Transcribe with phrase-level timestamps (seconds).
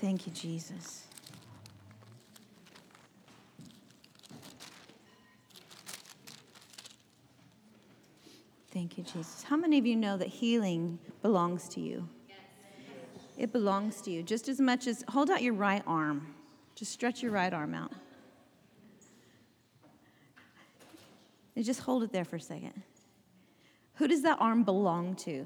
[0.00, 1.08] Thank you, Jesus.
[8.70, 9.42] Thank you, Jesus.
[9.42, 12.08] How many of you know that healing belongs to you?
[13.36, 16.34] It belongs to you just as much as hold out your right arm.
[16.76, 17.92] Just stretch your right arm out.
[21.56, 22.82] And just hold it there for a second.
[23.94, 25.44] Who does that arm belong to?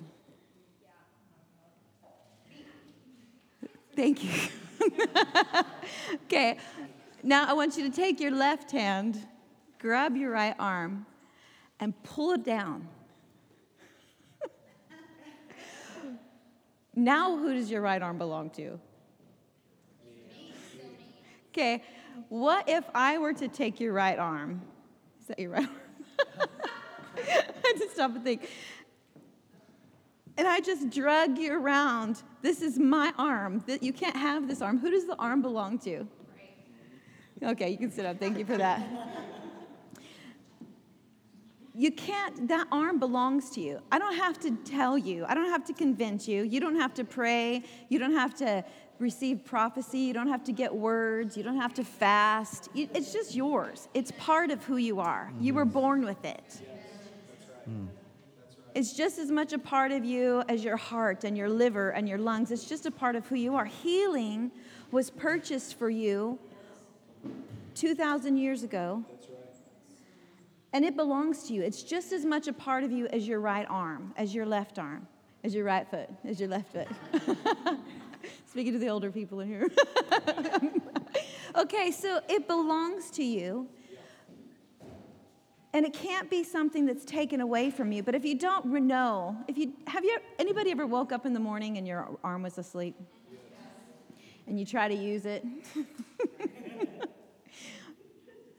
[3.94, 4.30] Thank you.
[6.24, 6.56] okay,
[7.22, 9.20] now I want you to take your left hand,
[9.78, 11.04] grab your right arm,
[11.78, 12.88] and pull it down.
[16.94, 18.80] now, who does your right arm belong to?
[21.50, 21.82] Okay,
[22.30, 24.62] what if I were to take your right arm?
[25.20, 26.48] Is that your right arm?
[27.18, 28.48] I had to stop and think.
[30.38, 32.22] And I just drug you around.
[32.41, 33.62] This is my arm.
[33.66, 34.78] That you can't have this arm.
[34.78, 36.06] Who does the arm belong to?
[37.42, 38.19] Okay, you can sit up.
[38.19, 38.83] Thank you for that.
[41.75, 43.80] You can't, that arm belongs to you.
[43.91, 45.25] I don't have to tell you.
[45.27, 46.42] I don't have to convince you.
[46.42, 47.64] You don't have to pray.
[47.88, 48.62] You don't have to
[48.98, 49.98] receive prophecy.
[49.98, 51.36] You don't have to get words.
[51.36, 52.69] You don't have to fast.
[52.75, 53.88] It's just yours.
[53.94, 55.33] It's part of who you are.
[55.41, 55.72] You were mm-hmm.
[55.72, 56.60] born with it.
[57.69, 57.88] Mm.
[58.75, 62.09] It's just as much a part of you as your heart and your liver and
[62.09, 62.50] your lungs.
[62.50, 63.66] It's just a part of who you are.
[63.66, 64.50] Healing
[64.91, 66.38] was purchased for you
[67.75, 69.05] 2,000 years ago.
[70.72, 71.61] And it belongs to you.
[71.62, 74.78] It's just as much a part of you as your right arm, as your left
[74.78, 75.06] arm,
[75.44, 76.88] as your right foot, as your left foot.
[78.47, 79.69] Speaking to the older people in here.
[81.56, 83.69] okay, so it belongs to you.
[85.75, 88.03] And it can't be something that's taken away from you.
[88.03, 91.41] But if you don't know, if you have you anybody ever woke up in the
[91.41, 92.94] morning and your arm was asleep?
[94.47, 95.44] And you try to use it.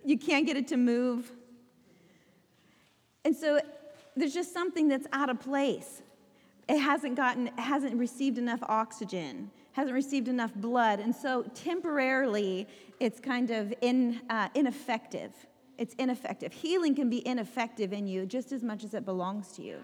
[0.05, 1.31] you can't get it to move.
[3.25, 3.59] And so
[4.15, 6.01] there's just something that's out of place.
[6.67, 12.67] It hasn't gotten, it hasn't received enough oxygen, hasn't received enough blood, and so temporarily
[12.99, 15.33] it's kind of in, uh, ineffective.
[15.77, 16.53] It's ineffective.
[16.53, 19.83] Healing can be ineffective in you just as much as it belongs to you.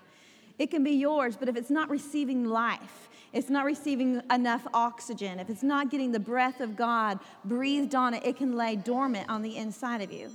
[0.60, 5.40] It can be yours, but if it's not receiving life, it's not receiving enough oxygen,
[5.40, 9.30] if it's not getting the breath of God breathed on it, it can lay dormant
[9.30, 10.30] on the inside of you.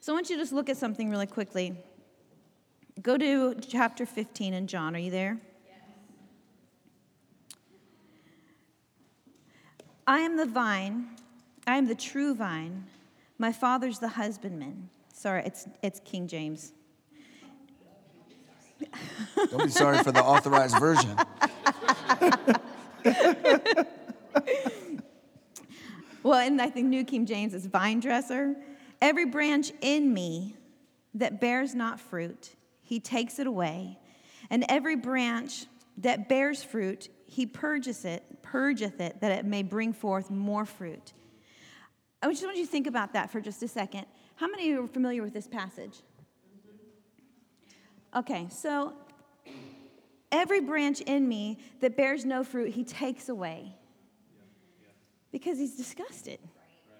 [0.00, 1.74] So I want you to just look at something really quickly.
[3.02, 4.94] Go to chapter 15 in John.
[4.94, 5.38] Are you there?
[10.06, 11.08] I am the vine,
[11.66, 12.84] I am the true vine.
[13.40, 14.90] My father's the husbandman.
[15.14, 16.74] Sorry, it's, it's King James.
[19.50, 21.16] Don't be sorry for the authorized version.
[26.22, 28.56] well, and I think New King James is vine dresser.
[29.00, 30.54] Every branch in me
[31.14, 32.50] that bears not fruit,
[32.82, 33.98] he takes it away.
[34.50, 35.64] And every branch
[35.96, 41.14] that bears fruit, he purges it, purgeth it, that it may bring forth more fruit.
[42.22, 44.06] I just want you to think about that for just a second.
[44.36, 46.02] How many of you are familiar with this passage?
[48.14, 48.92] Okay, so
[50.30, 53.74] every branch in me that bears no fruit, he takes away
[55.32, 56.38] because he's disgusted.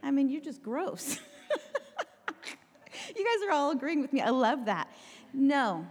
[0.02, 1.18] I mean, you're just gross.
[3.16, 4.20] you guys are all agreeing with me.
[4.20, 4.88] I love that.
[5.34, 5.86] No,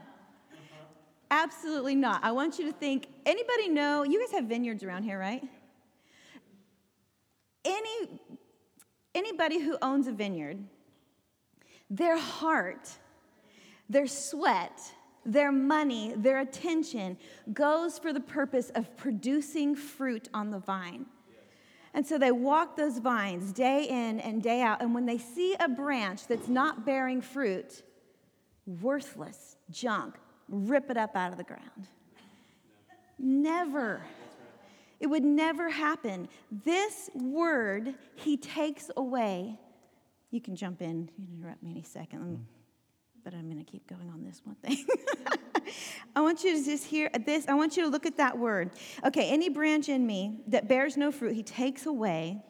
[1.30, 2.24] absolutely not.
[2.24, 5.44] I want you to think anybody know, you guys have vineyards around here, right?
[7.66, 8.20] Any
[9.20, 10.58] anybody who owns a vineyard,
[11.90, 12.90] their heart,
[13.90, 14.80] their sweat,
[15.26, 17.18] their money, their attention
[17.52, 21.06] goes for the purpose of producing fruit on the vine.
[21.94, 24.82] And so they walk those vines day in and day out.
[24.82, 27.84] And when they see a branch that's not bearing fruit,
[28.66, 30.16] worthless junk,
[30.48, 31.88] rip it up out of the ground.
[33.18, 34.02] Never.
[35.00, 36.28] It would never happen.
[36.52, 39.58] This word he takes away.
[40.32, 41.10] You can jump in.
[41.18, 42.46] You interrupt me any second.
[43.24, 44.86] but I'm going to keep going on this one thing.
[46.16, 47.48] I want you to just hear this.
[47.48, 48.72] I want you to look at that word.
[49.06, 52.42] Okay, any branch in me that bears no fruit, he takes away.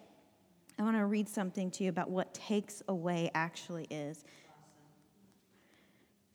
[0.77, 4.23] I want to read something to you about what takes away actually is.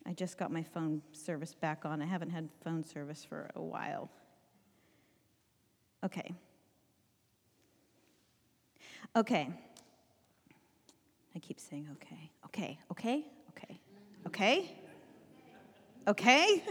[0.06, 2.02] I just got my phone service back on.
[2.02, 4.11] I haven't had phone service for a while.
[6.05, 6.35] Okay.
[9.17, 9.49] Okay.
[11.35, 12.31] I keep saying okay.
[12.47, 12.79] Okay.
[12.91, 13.25] Okay.
[13.51, 13.81] Okay.
[14.27, 14.71] Okay.
[16.06, 16.62] Okay.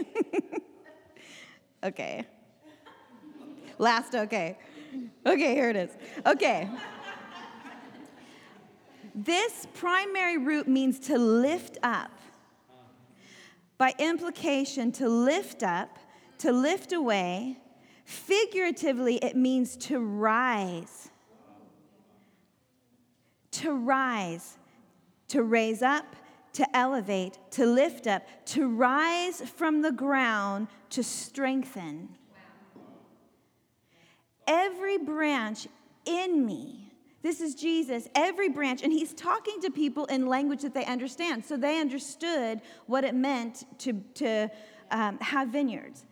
[1.84, 2.26] okay.
[3.78, 4.56] Last okay.
[5.26, 5.90] Okay, here it is.
[6.24, 6.70] Okay.
[9.14, 12.10] This primary root means to lift up.
[13.78, 15.98] By implication, to lift up,
[16.38, 17.58] to lift away.
[18.04, 21.10] Figuratively, it means to rise.
[23.52, 24.58] To rise,
[25.28, 26.16] to raise up,
[26.54, 32.10] to elevate, to lift up, to rise from the ground, to strengthen.
[34.46, 35.66] Every branch
[36.04, 36.92] in me,
[37.22, 41.44] this is Jesus, every branch, and he's talking to people in language that they understand.
[41.44, 44.50] So they understood what it meant to, to
[44.90, 46.04] um, have vineyards.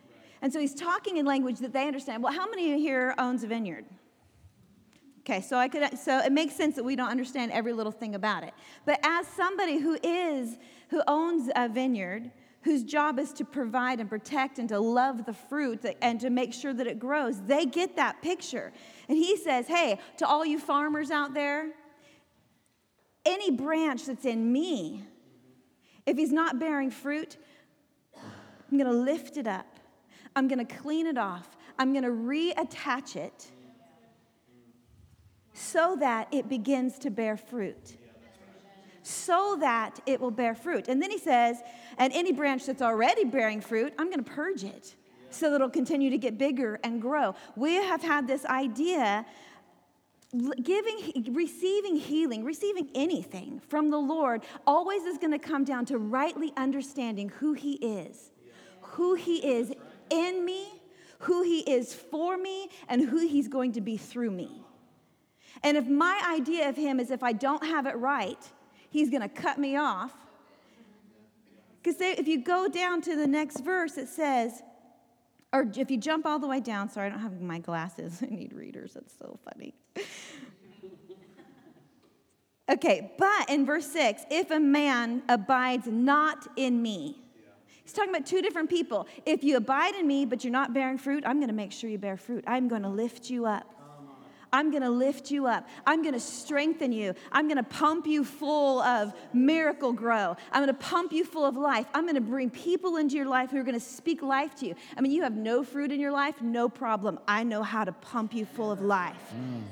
[0.43, 2.21] And so he's talking in language that they understand.
[2.21, 3.85] Well, how many here owns a vineyard?
[5.21, 8.13] Okay, so I could so it makes sense that we don't understand every little thing
[8.13, 8.53] about it.
[8.85, 10.57] But as somebody who is
[10.89, 12.29] who owns a vineyard,
[12.63, 16.53] whose job is to provide and protect and to love the fruit and to make
[16.53, 18.73] sure that it grows, they get that picture.
[19.07, 21.71] And he says, "Hey, to all you farmers out there,
[23.25, 25.05] any branch that's in me,
[26.05, 27.37] if he's not bearing fruit,
[28.13, 29.79] I'm going to lift it up.
[30.35, 31.47] I'm going to clean it off.
[31.77, 33.51] I'm going to reattach it."
[35.53, 37.97] so that it begins to bear fruit.
[39.03, 40.87] So that it will bear fruit.
[40.87, 41.61] And then he says,
[41.97, 44.95] and any branch that's already bearing fruit, I'm going to purge it
[45.29, 47.35] so that it'll continue to get bigger and grow.
[47.55, 49.25] We have had this idea
[50.63, 55.99] giving receiving healing receiving anything from the lord always is going to come down to
[55.99, 58.31] rightly understanding who he is
[58.81, 59.71] who he is
[60.13, 60.67] in me
[61.19, 64.63] who he is for me and who he's going to be through me
[65.63, 68.39] and if my idea of him is if I don't have it right,
[68.89, 70.11] he's going to cut me off.
[71.81, 74.61] Because if you go down to the next verse, it says,
[75.51, 78.19] or if you jump all the way down, sorry, I don't have my glasses.
[78.23, 78.93] I need readers.
[78.93, 79.73] That's so funny.
[82.71, 87.22] okay, but in verse 6, if a man abides not in me,
[87.83, 89.07] He's talking about two different people.
[89.25, 91.89] If you abide in me, but you're not bearing fruit, I'm going to make sure
[91.89, 92.43] you bear fruit.
[92.47, 93.69] I'm going to lift you up.
[94.53, 95.67] I'm going to lift you up.
[95.87, 97.15] I'm going to strengthen you.
[97.31, 100.37] I'm going to pump you full of Miracle-Gro.
[100.51, 101.87] I'm going to pump you full of life.
[101.95, 104.67] I'm going to bring people into your life who are going to speak life to
[104.67, 104.75] you.
[104.95, 107.17] I mean, you have no fruit in your life, no problem.
[107.27, 109.33] I know how to pump you full of life.
[109.35, 109.63] Mm.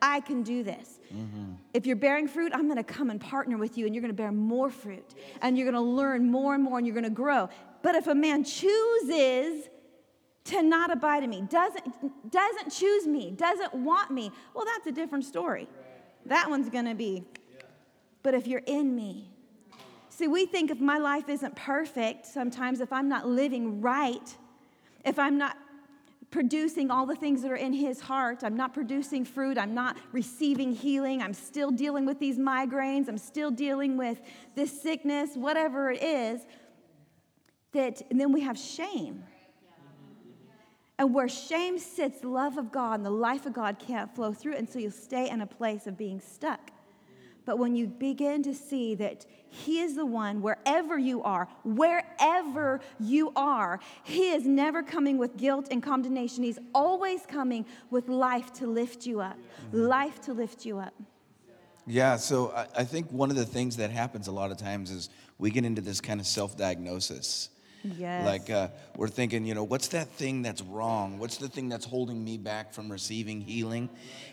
[0.00, 0.99] I can do this.
[1.14, 1.52] Mm-hmm.
[1.74, 4.14] If you're bearing fruit, I'm going to come and partner with you, and you're going
[4.14, 7.04] to bear more fruit, and you're going to learn more and more, and you're going
[7.04, 7.48] to grow.
[7.82, 9.68] But if a man chooses
[10.44, 14.92] to not abide in me, doesn't, doesn't choose me, doesn't want me, well, that's a
[14.92, 15.68] different story.
[16.26, 17.24] That one's gonna be,
[18.22, 19.30] but if you're in me,
[20.08, 24.36] see, we think if my life isn't perfect, sometimes if I'm not living right,
[25.04, 25.56] if I'm not
[26.30, 28.44] producing all the things that are in his heart.
[28.44, 29.58] I'm not producing fruit.
[29.58, 31.22] I'm not receiving healing.
[31.22, 33.08] I'm still dealing with these migraines.
[33.08, 34.20] I'm still dealing with
[34.54, 36.40] this sickness, whatever it is.
[37.72, 39.24] That, and then we have shame.
[40.98, 44.56] And where shame sits, love of God and the life of God can't flow through.
[44.56, 46.70] And so you'll stay in a place of being stuck.
[47.50, 52.78] But when you begin to see that He is the one, wherever you are, wherever
[53.00, 56.44] you are, He is never coming with guilt and condemnation.
[56.44, 59.36] He's always coming with life to lift you up,
[59.72, 60.94] life to lift you up.
[61.88, 65.10] Yeah, so I, think one of the things that happens a lot of times is
[65.38, 67.50] we get into this kind of self diagnosis
[67.82, 68.26] Yes.
[68.26, 71.18] Like uh, we're thinking, you know, what's that thing that's wrong?
[71.18, 73.88] What's the thing that's holding me back from receiving healing?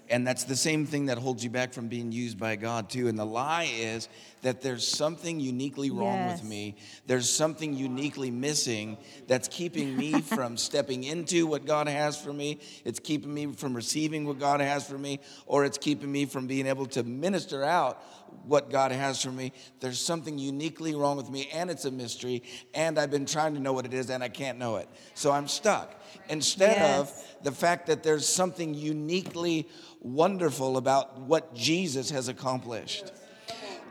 [0.10, 3.08] And that's the same thing that holds you back from being used by God, too.
[3.08, 4.10] And the lie is
[4.42, 6.42] that there's something uniquely wrong yes.
[6.42, 6.75] with me.
[7.08, 12.60] There's something uniquely missing that's keeping me from stepping into what God has for me.
[12.86, 16.48] It's keeping me from receiving what God has for me, or it's keeping me from
[16.48, 18.01] being able to minister out
[18.43, 19.51] what God has for me.
[19.79, 22.43] There's something uniquely wrong with me, and it's a mystery,
[22.74, 24.88] and I've been trying to know what it is, and I can't know it.
[25.13, 26.01] So I'm stuck.
[26.29, 27.00] Instead yes.
[27.00, 29.67] of the fact that there's something uniquely
[30.00, 33.12] wonderful about what Jesus has accomplished.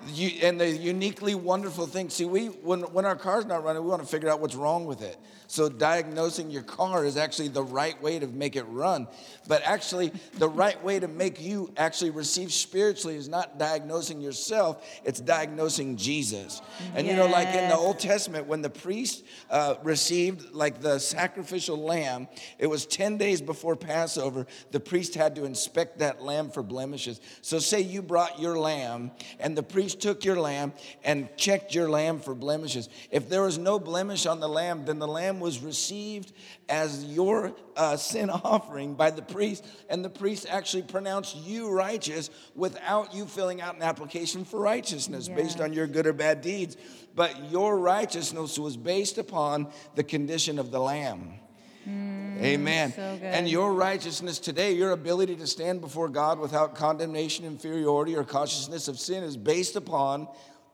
[0.09, 3.89] You, and the uniquely wonderful thing, see, we when, when our car's not running, we
[3.89, 5.17] want to figure out what's wrong with it.
[5.47, 9.07] So diagnosing your car is actually the right way to make it run.
[9.49, 14.85] But actually, the right way to make you actually receive spiritually is not diagnosing yourself,
[15.05, 16.61] it's diagnosing Jesus.
[16.95, 20.99] And you know, like in the Old Testament, when the priest uh, received like the
[20.99, 26.51] sacrificial lamb, it was 10 days before Passover, the priest had to inspect that lamb
[26.51, 27.21] for blemishes.
[27.43, 30.73] So say you brought your lamb and the priest took your lamb
[31.05, 32.89] and checked your lamb for blemishes.
[33.11, 36.33] If there was no blemish on the lamb, then the lamb was received
[36.69, 42.31] as your uh, sin offering by the priest, and the priest actually pronounced you righteous
[42.55, 46.77] without you filling out an application for righteousness based on your good or bad deeds.
[47.15, 51.35] But your righteousness was based upon the condition of the lamb.
[51.89, 52.93] Amen.
[52.93, 58.25] so and your righteousness today, your ability to stand before God without condemnation, inferiority, or
[58.25, 60.27] consciousness of sin is based upon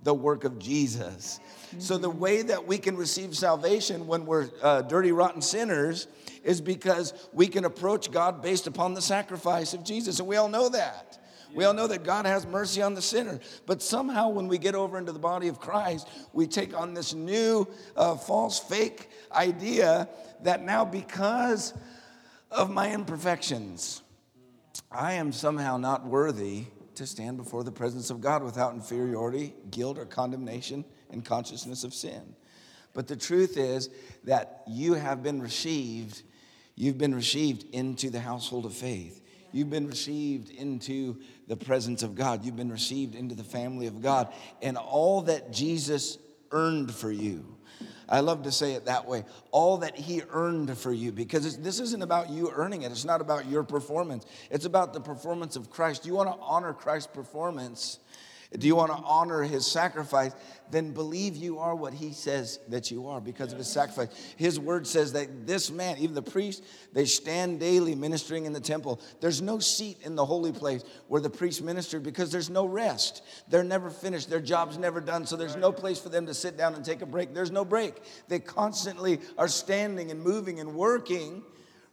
[0.02, 1.40] the work of Jesus.
[1.78, 6.06] So, the way that we can receive salvation when we're uh, dirty, rotten sinners
[6.44, 10.18] is because we can approach God based upon the sacrifice of Jesus.
[10.18, 11.18] And we all know that.
[11.54, 13.38] We all know that God has mercy on the sinner.
[13.66, 17.14] But somehow, when we get over into the body of Christ, we take on this
[17.14, 20.09] new uh, false, fake idea
[20.42, 21.75] that now, because
[22.50, 24.02] of my imperfections,
[24.90, 26.66] I am somehow not worthy
[26.97, 31.95] to stand before the presence of God without inferiority, guilt, or condemnation and consciousness of
[31.95, 32.35] sin.
[32.95, 33.91] But the truth is
[34.25, 36.23] that you have been received,
[36.75, 39.23] you've been received into the household of faith.
[39.53, 42.45] You've been received into the presence of God.
[42.45, 44.33] You've been received into the family of God.
[44.63, 46.19] And all that Jesus
[46.51, 47.57] earned for you,
[48.12, 49.25] I love to say it that way.
[49.52, 52.92] All that he earned for you, because this isn't about you earning it.
[52.92, 54.26] It's not about your performance.
[54.50, 56.04] It's about the performance of Christ.
[56.04, 58.00] You want to honor Christ's performance.
[58.59, 60.32] Do you want to honor his sacrifice?
[60.71, 64.09] Then believe you are what he says that you are because of his sacrifice.
[64.37, 68.61] His word says that this man, even the priest, they stand daily ministering in the
[68.61, 69.00] temple.
[69.21, 73.23] There's no seat in the holy place where the priest ministered because there's no rest.
[73.49, 76.56] They're never finished, their job's never done, so there's no place for them to sit
[76.56, 77.35] down and take a break.
[77.35, 77.94] There's no break.
[78.28, 81.42] They constantly are standing and moving and working,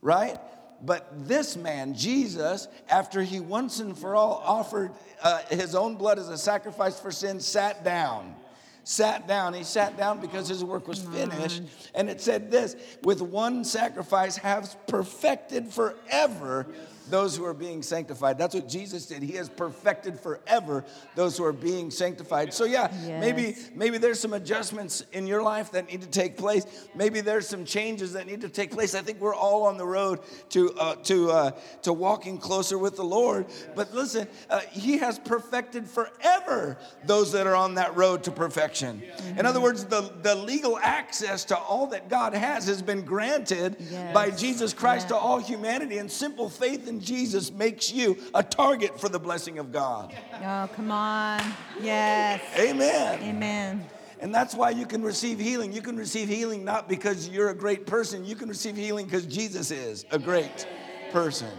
[0.01, 0.37] right?
[0.81, 6.19] But this man, Jesus, after he once and for all offered uh, his own blood
[6.19, 8.35] as a sacrifice for sin, sat down.
[8.83, 9.53] Sat down.
[9.53, 11.61] He sat down because his work was finished.
[11.93, 16.65] And it said this with one sacrifice, has perfected forever
[17.09, 18.37] those who are being sanctified.
[18.37, 19.21] That's what Jesus did.
[19.23, 20.85] He has perfected forever
[21.15, 22.53] those who are being sanctified.
[22.53, 23.69] So yeah, maybe Yes.
[23.75, 26.65] maybe there's some adjustments in your life that need to take place.
[26.95, 28.95] Maybe there's some changes that need to take place.
[28.95, 31.51] I think we're all on the road to uh, to uh,
[31.83, 33.45] to walking closer with the Lord.
[33.75, 39.01] But listen, uh, He has perfected forever those that are on that road to perfection.
[39.37, 43.77] In other words, the the legal access to all that God has has been granted
[44.13, 45.09] by Jesus Christ Yeah.
[45.09, 45.97] to all humanity.
[45.97, 50.15] And simple faith in Jesus makes you a target for the blessing of God.
[50.35, 51.41] Oh, come on.
[51.81, 52.41] Yes.
[52.57, 53.19] Amen.
[53.21, 53.85] Amen.
[54.21, 55.71] And that's why you can receive healing.
[55.71, 59.25] You can receive healing not because you're a great person, you can receive healing because
[59.25, 60.67] Jesus is a great
[61.11, 61.49] person.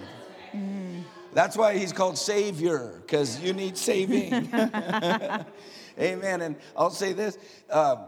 [1.32, 4.32] That's why he's called Savior, because you need saving.
[5.98, 6.42] Amen.
[6.42, 8.06] And I'll say this uh,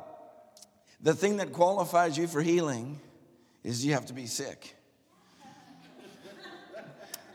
[1.00, 3.00] the thing that qualifies you for healing
[3.62, 4.74] is you have to be sick.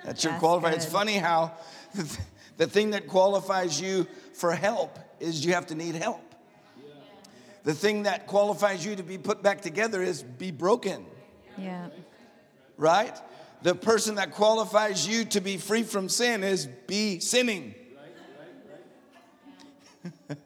[0.07, 0.71] That's your qualifier.
[0.71, 1.51] It's funny how
[2.57, 6.21] the thing that qualifies you for help is you have to need help.
[7.65, 11.05] The thing that qualifies you to be put back together is be broken,
[11.57, 11.89] Yeah.
[12.77, 13.13] right?
[13.63, 17.75] The person that qualifies you to be free from sin is be sinning.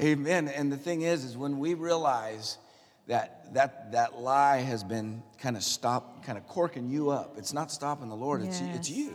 [0.00, 0.48] Amen.
[0.48, 2.58] And the thing is, is when we realize
[3.06, 7.36] that that that lie has been kind of stopped, kind of corking you up.
[7.36, 8.42] It's not stopping the Lord.
[8.42, 9.12] It's it's you.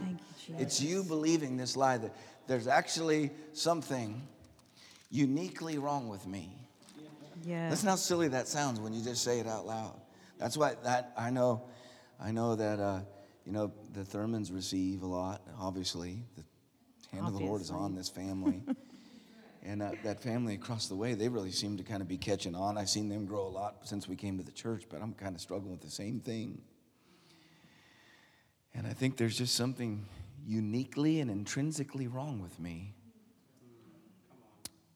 [0.48, 2.15] you, It's you believing this lie that
[2.48, 4.22] there's actually something
[5.10, 6.51] uniquely wrong with me.
[7.44, 7.70] Yeah.
[7.70, 10.00] Listen how silly that sounds when you just say it out loud.
[10.38, 11.63] That's why that I know,
[12.20, 13.00] I know that uh,
[13.46, 15.42] you know the Thurmans receive a lot.
[15.60, 16.44] Obviously, the
[17.15, 18.63] hand of the Lord is on this family,
[19.65, 22.55] and uh, that family across the way, they really seem to kind of be catching
[22.55, 22.77] on.
[22.77, 25.36] I've seen them grow a lot since we came to the church, but I'm kind
[25.36, 26.62] of struggling with the same thing.
[28.74, 30.05] And I think there's just something
[30.45, 32.93] uniquely and intrinsically wrong with me.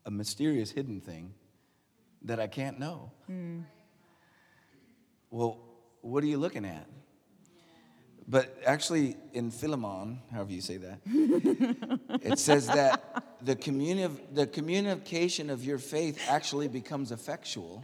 [0.06, 1.34] A mysterious hidden thing
[2.24, 3.12] that I can't know.
[5.32, 5.60] Well,
[6.02, 6.88] what are you looking at?
[8.32, 11.00] But actually, in Philemon, however you say that,
[12.22, 17.84] it says that the, communi- the communication of your faith actually becomes effectual.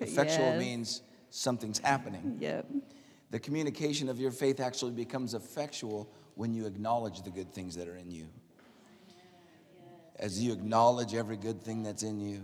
[0.00, 0.60] Effectual Yes.
[0.60, 2.36] means something's happening.
[2.40, 2.66] Yep.
[3.30, 7.88] The communication of your faith actually becomes effectual when you acknowledge the good things that
[7.88, 8.26] are in you.
[10.18, 12.42] As you acknowledge every good thing that's in you.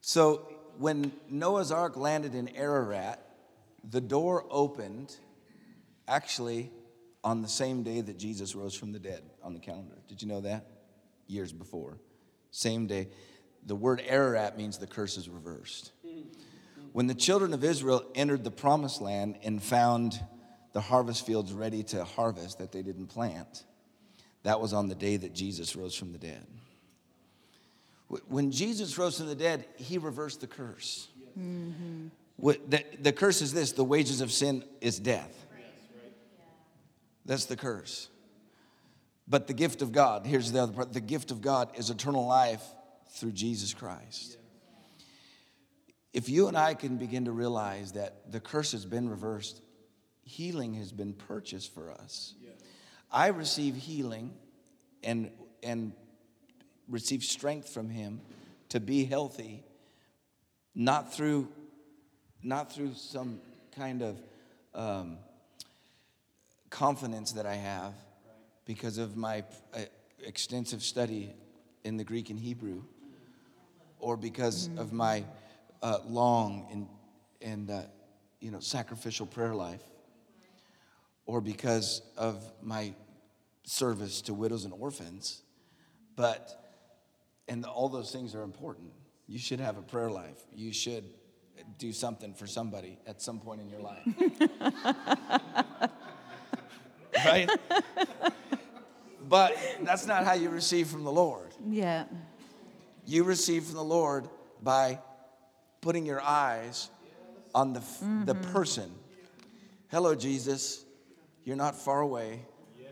[0.00, 0.42] So
[0.78, 3.20] when Noah's Ark landed in Ararat,
[3.90, 5.16] the door opened
[6.08, 6.70] actually
[7.22, 9.96] on the same day that Jesus rose from the dead on the calendar.
[10.08, 10.66] Did you know that?
[11.26, 11.98] Years before.
[12.50, 13.08] Same day.
[13.64, 15.92] The word Ararat means the curse is reversed.
[16.92, 20.18] When the children of Israel entered the promised land and found
[20.72, 23.64] the harvest fields ready to harvest that they didn't plant,
[24.44, 26.46] that was on the day that Jesus rose from the dead.
[28.28, 31.08] When Jesus rose from the dead, he reversed the curse.
[31.34, 31.36] What-
[32.38, 35.46] The, the curse is this the wages of sin is death.
[37.24, 38.08] That's the curse.
[39.28, 42.26] But the gift of God, here's the other part the gift of God is eternal
[42.26, 42.62] life
[43.10, 44.38] through Jesus Christ.
[46.12, 49.60] If you and I can begin to realize that the curse has been reversed,
[50.22, 52.34] healing has been purchased for us.
[53.10, 54.32] I receive healing
[55.02, 55.30] and,
[55.62, 55.92] and
[56.88, 58.20] receive strength from Him
[58.70, 59.64] to be healthy,
[60.74, 61.48] not through,
[62.42, 63.40] not through some
[63.74, 64.20] kind of
[64.74, 65.18] um,
[66.70, 67.94] confidence that I have
[68.64, 69.80] because of my uh,
[70.24, 71.34] extensive study
[71.84, 72.82] in the Greek and Hebrew,
[73.98, 75.24] or because of my
[75.82, 76.88] uh, long and,
[77.40, 77.82] and uh,
[78.40, 79.82] you know, sacrificial prayer life,
[81.26, 82.92] or because of my
[83.64, 85.42] service to widows and orphans.
[86.16, 86.50] But,
[87.48, 88.90] and all those things are important.
[89.26, 90.38] You should have a prayer life.
[90.54, 91.04] You should
[91.78, 94.06] do something for somebody at some point in your life.
[97.24, 97.50] right?
[99.28, 101.48] But that's not how you receive from the Lord.
[101.68, 102.04] Yeah.
[103.06, 104.28] You receive from the Lord
[104.62, 105.00] by
[105.80, 106.90] putting your eyes
[107.54, 108.52] on the, f the mm-hmm.
[108.52, 108.90] person.
[109.88, 110.84] Hello, Jesus.
[111.44, 112.40] You're not far away.
[112.78, 112.90] Yes.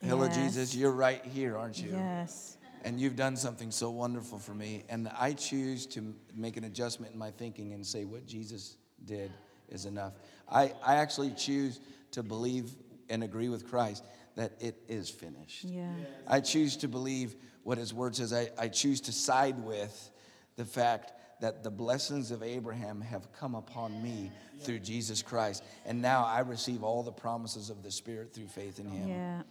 [0.00, 0.36] Hello, Yes.
[0.36, 0.74] Jesus.
[0.74, 1.90] You're right here, aren't you?
[1.92, 2.55] Yes.
[2.86, 4.84] And you've done something so wonderful for me.
[4.88, 9.32] And I choose to make an adjustment in my thinking and say what Jesus did
[9.68, 10.12] is enough.
[10.48, 11.80] I, I actually choose
[12.12, 12.70] to believe
[13.10, 14.04] and agree with Christ
[14.36, 15.64] that it is finished.
[15.64, 15.90] Yeah.
[16.28, 18.32] I choose to believe what his word says.
[18.32, 20.10] I, I choose to side with
[20.54, 25.64] the fact that the blessings of Abraham have come upon me through Jesus Christ.
[25.86, 29.08] And now I receive all the promises of the Spirit through faith in him.
[29.08, 29.42] Yeah.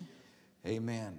[0.66, 1.18] Amen.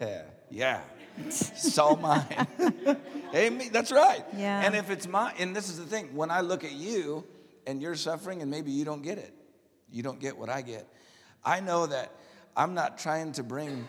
[0.00, 0.22] Yeah.
[0.50, 0.80] Yeah.
[1.26, 2.46] It's all mine.
[3.34, 3.70] Amen.
[3.72, 4.22] That's right.
[4.36, 4.64] Yeah.
[4.66, 7.24] And if it's mine, and this is the thing, when I look at you
[7.66, 9.32] and you're suffering and maybe you don't get it,
[9.90, 10.86] you don't get what I get,
[11.42, 12.12] I know that
[12.54, 13.88] I'm not trying to bring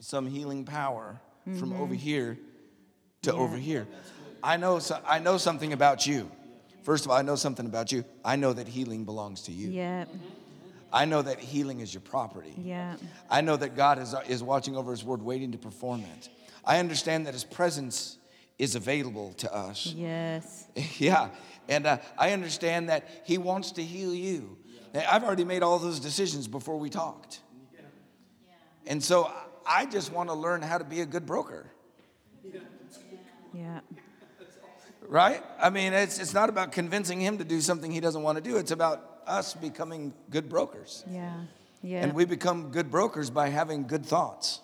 [0.00, 1.20] some healing power
[1.58, 2.38] from over here
[3.22, 3.38] to Mm-hmm.
[3.38, 3.44] Yeah.
[3.44, 3.86] over here.
[4.42, 6.30] I know, so, I know something about you.
[6.82, 8.04] First of all, I know something about you.
[8.24, 9.68] I know that healing belongs to you.
[9.68, 10.06] Yeah.
[10.92, 12.54] I know that healing is your property.
[12.58, 12.96] Yeah.
[13.30, 16.28] I know that God is, is watching over His word, waiting to perform it.
[16.64, 18.18] I understand that His presence
[18.58, 19.92] is available to us.
[19.96, 20.66] Yes.
[20.98, 21.30] yeah.
[21.68, 24.58] And uh, I understand that He wants to heal you.
[24.94, 27.40] I've already made all those decisions before we talked.
[28.86, 29.32] And so
[29.66, 31.66] I just want to learn how to be a good broker,
[33.54, 33.80] Yeah.
[35.06, 35.42] right?
[35.60, 38.42] I mean, it's, it's not about convincing Him to do something He doesn't want to
[38.44, 41.04] do, it's about us becoming good brokers.
[41.10, 41.32] Yeah.
[41.82, 42.02] Yeah.
[42.02, 44.60] And we become good brokers by having good thoughts.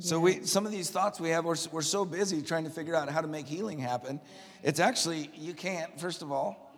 [0.00, 2.96] So we, some of these thoughts we have, we're, we're so busy trying to figure
[2.96, 4.20] out how to make healing happen.
[4.62, 6.74] It's actually, you can't, first of all.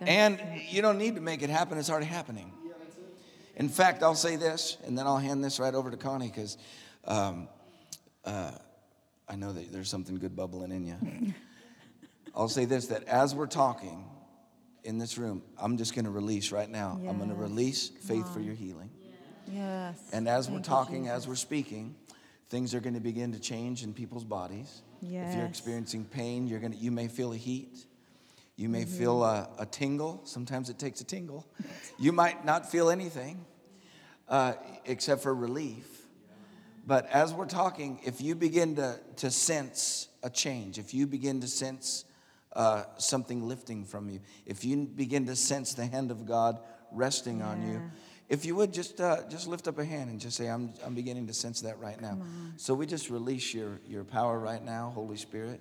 [0.00, 2.52] And you don't need to make it happen, it's already happening.
[3.56, 6.58] In fact, I'll say this, and then I'll hand this right over to Connie because
[7.06, 7.48] um,
[8.24, 8.52] uh,
[9.28, 11.34] I know that there's something good bubbling in you.
[12.34, 14.04] I'll say this that as we're talking
[14.82, 17.00] in this room, I'm just going to release right now.
[17.08, 17.42] I'm going to Yes.
[17.42, 18.90] release faith for your healing.
[19.46, 19.96] Yes.
[20.12, 21.94] And as we're talking, as we're speaking,
[22.48, 24.82] things are going to begin to change in people's bodies.
[25.00, 25.28] Yes.
[25.30, 27.86] If you're experiencing pain, you're going to, you may feel a heat.
[28.56, 28.98] You may Mm-hmm.
[28.98, 30.20] feel a, a tingle.
[30.24, 31.46] Sometimes it takes a tingle.
[31.98, 33.44] You might not feel anything
[34.28, 35.86] uh, except for relief.
[36.86, 41.40] But as we're talking, if you begin to, to sense a change, if you begin
[41.40, 42.04] to sense
[42.54, 46.58] uh, something lifting from you, if you begin to sense the hand of God
[46.92, 47.82] resting on you,
[48.26, 50.94] If you would just uh, just lift up a hand and just say, "I'm I'm
[50.94, 52.16] beginning to sense that right now."
[52.56, 55.60] So we just release your your power right now, Holy Spirit,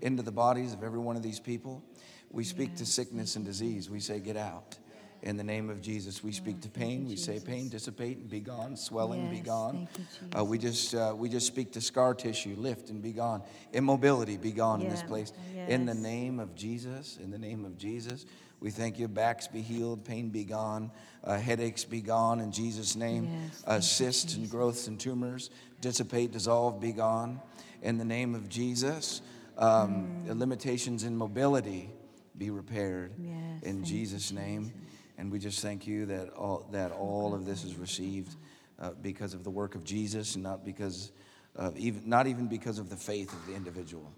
[0.00, 1.82] into the bodies of every one of these people.
[2.30, 3.90] We speak to sickness and disease.
[3.90, 4.78] We say, "Get out."
[5.22, 7.06] In the name of Jesus, we speak to pain.
[7.08, 8.76] We say, "Pain, dissipate and be gone.
[8.76, 12.90] Swelling, be gone." you, Uh, we just uh, we just speak to scar tissue, lift
[12.90, 13.42] and be gone.
[13.72, 15.32] Immobility, be gone in this Yeah, place.
[15.66, 18.26] In the name of Jesus, in the name of Jesus,
[18.60, 19.08] we thank you.
[19.08, 20.90] Backs be healed, pain be gone,
[21.24, 23.24] uh, headaches be gone in Jesus' name.
[23.24, 25.50] Yes, uh, cysts and growths and tumors
[25.80, 27.40] dissipate, dissolve, be gone.
[27.82, 29.20] In the name of Jesus,
[29.56, 30.38] um, Mm.
[30.38, 31.90] limitations in mobility
[32.36, 33.12] be repaired.
[33.18, 34.72] Yes, in Jesus' name.
[35.18, 38.36] And we just thank you that all, that all of this is received
[38.80, 41.10] uh, because of the work of Jesus and not because
[41.56, 44.12] of even, not even because of the faith of the individual.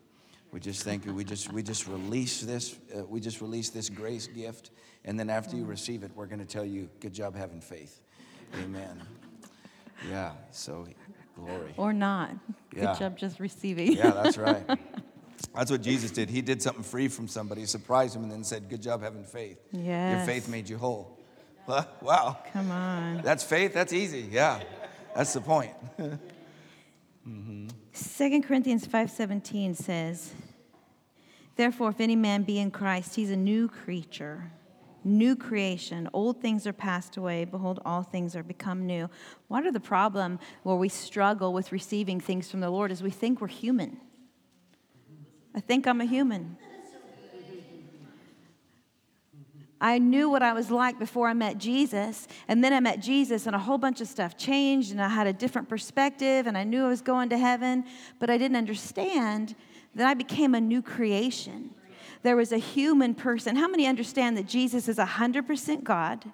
[0.53, 1.15] We just thank you.
[1.15, 4.71] We just, we just release this, uh, we just release this grace gift.
[5.05, 8.01] And then after you receive it, we're going to tell you, good job having faith.
[8.63, 9.01] Amen.
[10.11, 10.87] Yeah, so
[11.37, 11.73] glory.
[11.77, 12.31] Or not.
[12.75, 12.87] Yeah.
[12.87, 13.93] Good job just receiving.
[13.93, 14.67] Yeah, that's right.
[15.55, 16.31] That's what Jesus did.
[16.31, 19.59] He did something free from somebody, surprised him, and then said, Good job having faith.
[19.73, 21.19] Your faith made you whole.
[21.67, 22.39] Wow.
[22.53, 23.23] Come on.
[23.23, 23.75] That's faith?
[23.75, 24.29] That's easy.
[24.31, 24.61] Yeah.
[25.15, 25.73] That's the point.
[27.25, 30.33] 2 Corinthians 5:17 says,
[31.57, 34.51] Therefore if any man be in Christ, he's a new creature,
[35.05, 36.09] new creation.
[36.13, 39.11] Old things are passed away, behold all things are become new.
[39.49, 43.11] What are the problem where we struggle with receiving things from the Lord is we
[43.11, 43.99] think we're human.
[45.55, 46.57] I think I'm a human.
[49.81, 52.29] I knew what I was like before I met Jesus.
[52.49, 55.27] And then I met Jesus, and a whole bunch of stuff changed, and I had
[55.27, 57.85] a different perspective, and I knew I was going to heaven,
[58.19, 59.55] but I didn't understand
[59.95, 61.71] that I became a new creation.
[62.23, 63.57] There was a human person.
[63.57, 66.31] How many understand that Jesus is 100% God?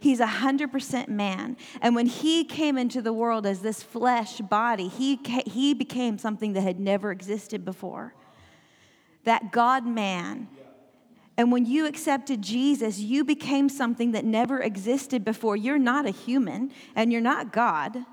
[0.00, 1.56] He's 100% man.
[1.80, 6.54] And when he came into the world as this flesh body, he, he became something
[6.54, 8.14] that had never existed before.
[9.24, 10.48] That God man.
[11.36, 15.56] And when you accepted Jesus, you became something that never existed before.
[15.56, 18.04] You're not a human and you're not God.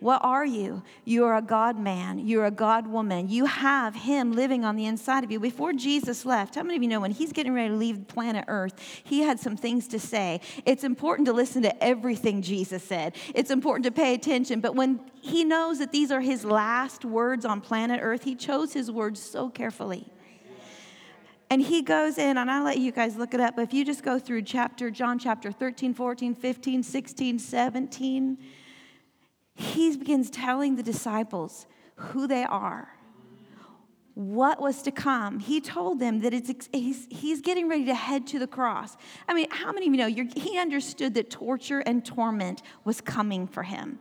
[0.00, 0.82] What are you?
[1.04, 2.18] You're a God man.
[2.18, 3.30] You're a God woman.
[3.30, 5.40] You have Him living on the inside of you.
[5.40, 8.44] Before Jesus left, how many of you know when He's getting ready to leave planet
[8.46, 10.40] Earth, He had some things to say?
[10.66, 14.60] It's important to listen to everything Jesus said, it's important to pay attention.
[14.60, 18.74] But when He knows that these are His last words on planet Earth, He chose
[18.74, 20.12] His words so carefully.
[21.48, 23.84] And he goes in, and I'll let you guys look it up, but if you
[23.84, 28.38] just go through chapter, John chapter 13, 14, 15, 16, 17,
[29.54, 32.88] he begins telling the disciples who they are,
[34.14, 35.38] what was to come.
[35.38, 38.96] He told them that it's, he's, he's getting ready to head to the cross.
[39.28, 43.46] I mean, how many of you know he understood that torture and torment was coming
[43.46, 44.00] for him?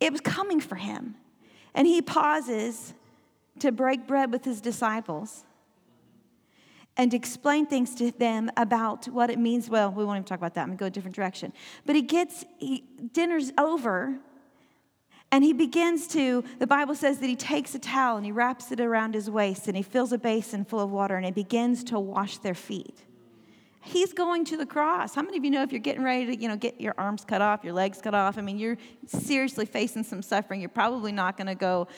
[0.00, 1.16] It was coming for him.
[1.74, 2.94] And he pauses
[3.60, 5.44] to break bread with his disciples
[6.98, 9.70] and explain things to them about what it means.
[9.70, 10.62] Well, we won't even talk about that.
[10.62, 11.52] I'm gonna go a different direction.
[11.86, 14.18] But he gets, he, dinner's over,
[15.30, 18.72] and he begins to, the Bible says that he takes a towel and he wraps
[18.72, 21.84] it around his waist and he fills a basin full of water and he begins
[21.84, 23.04] to wash their feet.
[23.82, 25.14] He's going to the cross.
[25.14, 27.24] How many of you know if you're getting ready to, you know, get your arms
[27.24, 28.38] cut off, your legs cut off?
[28.38, 30.60] I mean, you're seriously facing some suffering.
[30.60, 31.88] You're probably not going to go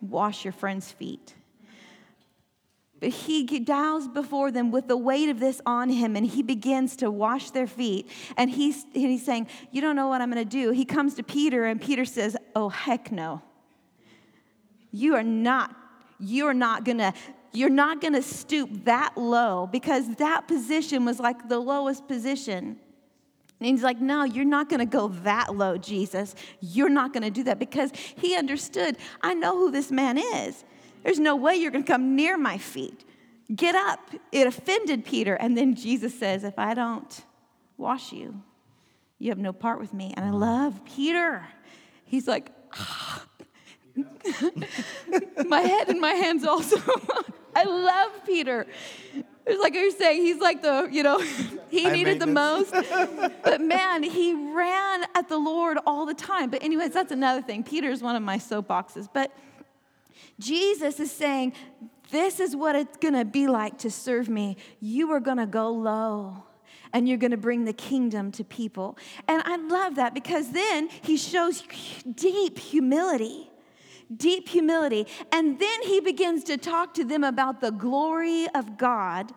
[0.00, 1.34] wash your friend's feet.
[2.98, 6.96] But he bows before them with the weight of this on him, and he begins
[6.96, 8.08] to wash their feet.
[8.36, 10.70] And he's, and he's saying, You don't know what I'm going to do.
[10.70, 13.42] He comes to Peter, and Peter says, Oh, heck no.
[14.92, 15.76] You are not,
[16.18, 17.12] you're not going to.
[17.52, 22.78] You're not going to stoop that low because that position was like the lowest position.
[23.58, 26.34] And he's like, No, you're not going to go that low, Jesus.
[26.60, 30.64] You're not going to do that because he understood, I know who this man is.
[31.06, 33.04] There's no way you're going to come near my feet.
[33.54, 34.00] Get up.
[34.32, 35.34] It offended Peter.
[35.36, 37.24] And then Jesus says, If I don't
[37.76, 38.42] wash you,
[39.20, 40.12] you have no part with me.
[40.16, 41.46] And I love Peter.
[42.04, 43.24] He's like, ah.
[45.46, 46.76] my head and my hands also.
[47.54, 48.66] I love Peter.
[49.46, 51.20] It's like you're saying, he's like the, you know,
[51.70, 52.72] he needed the most.
[53.44, 56.50] But man, he ran at the Lord all the time.
[56.50, 57.62] But, anyways, that's another thing.
[57.62, 59.08] Peter is one of my soapboxes.
[59.12, 59.30] But
[60.38, 61.54] Jesus is saying,
[62.10, 64.56] This is what it's gonna be like to serve me.
[64.80, 66.44] You are gonna go low
[66.92, 68.98] and you're gonna bring the kingdom to people.
[69.28, 71.62] And I love that because then he shows
[72.14, 73.50] deep humility.
[74.14, 75.06] Deep humility.
[75.32, 79.32] And then he begins to talk to them about the glory of God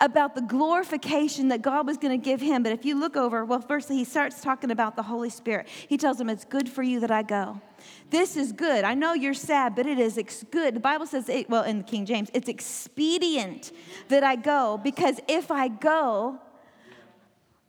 [0.00, 2.62] about the glorification that God was going to give him.
[2.62, 5.68] But if you look over, well, firstly, he starts talking about the Holy Spirit.
[5.68, 7.60] He tells him, It's good for you that I go.
[8.10, 8.84] This is good.
[8.84, 10.74] I know you're sad, but it is ex- good.
[10.74, 13.72] The Bible says, it, well, in the King James, it's expedient
[14.08, 16.38] that I go because if I go,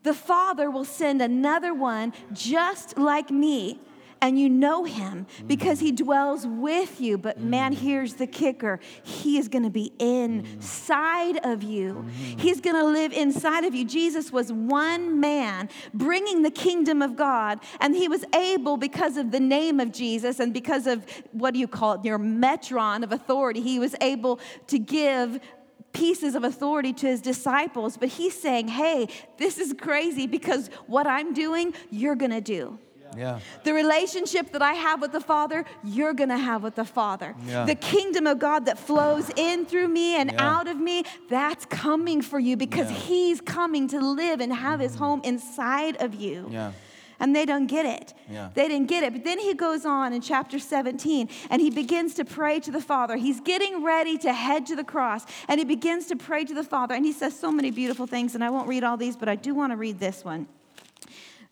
[0.04, 3.80] the Father will send another one just like me
[4.22, 7.18] and you know him because he dwells with you.
[7.18, 7.78] But man, mm.
[7.78, 12.40] here's the kicker he is going to be inside of you, mm.
[12.40, 13.86] he's going to live inside of you.
[13.86, 19.32] Jesus was one man bringing the kingdom of God, and he was able, because of
[19.32, 23.12] the name of Jesus and because of what do you call it, your metron of
[23.12, 25.40] authority, he was able to give
[25.92, 31.08] pieces of authority to his disciples, but he's saying, Hey, this is crazy because what
[31.08, 32.78] I'm doing, you're gonna do.
[33.18, 33.40] Yeah.
[33.64, 37.36] The relationship that I have with the Father, you're gonna have with the Father.
[37.46, 37.66] Yeah.
[37.66, 40.58] The kingdom of God that flows in through me and Yeah.
[40.58, 42.98] out of me, that's coming for you because Yeah.
[42.98, 45.00] He's coming to live and have His mm.
[45.00, 46.48] home inside of you.
[46.52, 46.72] Yeah.
[47.22, 48.14] And they don't get it.
[48.32, 48.50] Yeah.
[48.54, 49.12] They didn't get it.
[49.12, 52.80] But then he goes on in chapter 17 and he begins to pray to the
[52.80, 53.18] Father.
[53.18, 56.64] He's getting ready to head to the cross and he begins to pray to the
[56.64, 56.96] Father.
[56.96, 58.36] And he says so many beautiful things.
[58.36, 60.48] And I won't read all these, but I do want to read this one.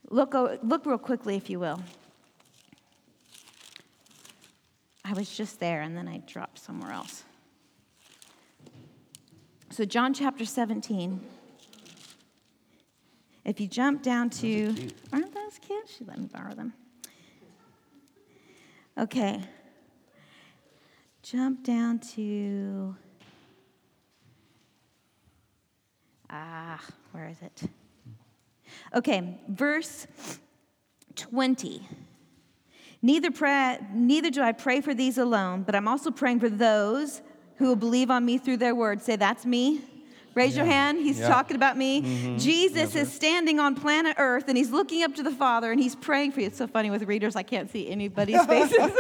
[0.10, 1.82] Look, look real quickly, if you will.
[5.04, 7.24] I was just there and then I dropped somewhere else.
[9.70, 11.20] So, John chapter 17.
[13.46, 14.74] If you jump down to,
[15.14, 15.88] aren't those cute?
[15.88, 16.74] She let me borrow them.
[18.98, 19.42] Okay.
[21.22, 22.96] Jump down to,
[26.30, 27.70] ah, where is it?
[28.96, 30.08] Okay, verse
[31.16, 31.88] 20.
[33.02, 37.22] Neither, pray, neither do I pray for these alone, but I'm also praying for those
[37.58, 39.02] who will believe on me through their word.
[39.02, 39.82] Say, that's me.
[40.36, 41.00] Raise your hand.
[41.00, 41.28] He's Yeah.
[41.28, 42.02] talking about me.
[42.02, 42.38] Mm-hmm.
[42.38, 45.96] Jesus is standing on planet Earth and he's looking up to the Father and he's
[45.96, 46.48] praying for you.
[46.48, 48.78] It's so funny with readers, I can't see anybody's faces.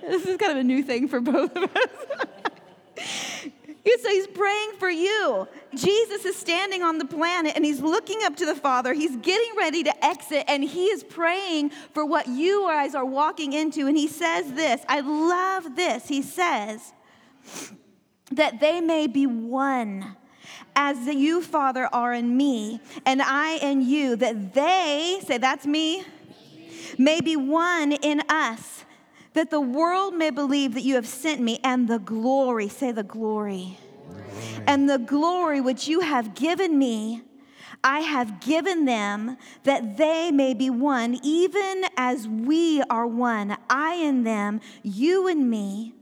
[0.00, 3.48] this is kind of a new thing for both of us.
[3.84, 5.48] So he's praying for you.
[5.74, 8.92] Jesus is standing on the planet and he's looking up to the Father.
[8.92, 13.54] He's getting ready to exit and he is praying for what you guys are walking
[13.54, 13.86] into.
[13.86, 16.06] And he says this I love this.
[16.06, 16.92] He says,
[18.32, 20.16] that they may be one.
[20.76, 26.04] As you, Father, are in me, and I in you, that they, say, that's me,
[26.96, 28.84] may be one in us,
[29.38, 33.04] that the world may believe that you have sent me, and the glory, say the
[33.04, 33.78] glory,
[34.66, 37.22] and the glory which you have given me,
[37.84, 43.94] I have given them, that they may be one, even as we are one, I
[43.94, 45.94] in them, you and me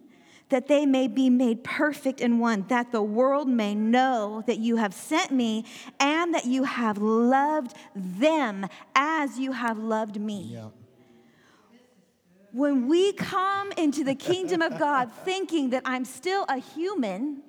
[0.48, 4.76] that they may be made perfect in one, that the world may know that you
[4.76, 5.64] have sent me
[5.98, 10.50] and that you have loved them as you have loved me.
[10.52, 10.68] Yeah.
[12.56, 17.42] When we come into the kingdom of God thinking that I'm still a human,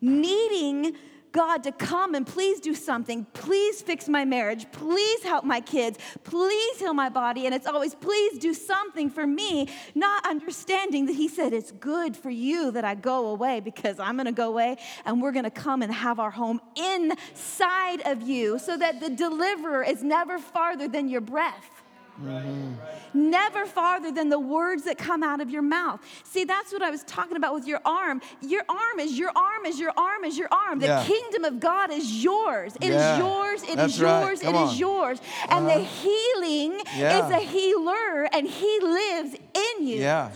[0.00, 0.96] needing
[1.30, 5.96] God to come and please do something, please fix my marriage, please help my kids,
[6.24, 11.14] please heal my body, and it's always please do something for me, not understanding that
[11.14, 14.76] He said it's good for you that I go away because I'm gonna go away
[15.04, 19.84] and we're gonna come and have our home inside of you so that the deliverer
[19.84, 21.81] is never farther than your breath
[22.20, 23.30] Mm-hmm.
[23.30, 26.00] never farther than the words that come out of your mouth.
[26.24, 28.20] See, that's what I was talking about with your arm.
[28.42, 30.78] Your arm is your arm is your arm is your arm.
[30.78, 31.04] The Yeah.
[31.04, 32.76] kingdom of God is yours.
[32.76, 33.18] It is Yeah.
[33.18, 33.62] yours.
[33.62, 34.20] It is That's right.
[34.26, 34.40] yours.
[34.42, 34.76] Come It is on.
[34.76, 35.18] yours.
[35.48, 35.84] And the uh-huh.
[36.02, 37.24] healing Yeah.
[37.26, 39.96] is a healer, and He lives in you.
[40.00, 40.30] Yeah.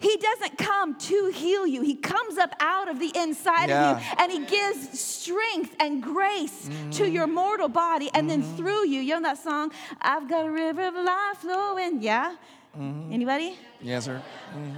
[0.00, 1.82] He doesn't come to heal you.
[1.82, 3.92] He comes up out of the inside Yeah.
[3.92, 7.12] of you and he gives strength and grace to mm-hmm.
[7.12, 8.10] your mortal body.
[8.14, 8.56] And then mm-hmm.
[8.56, 12.00] through you, you know that song, I've got a river of life flowing.
[12.00, 12.34] Yeah?
[12.78, 13.12] Mm-hmm.
[13.12, 13.58] Anybody?
[13.82, 14.22] Yes, sir.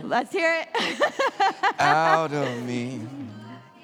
[0.02, 0.68] Let's hear it.
[1.78, 3.02] Out of me.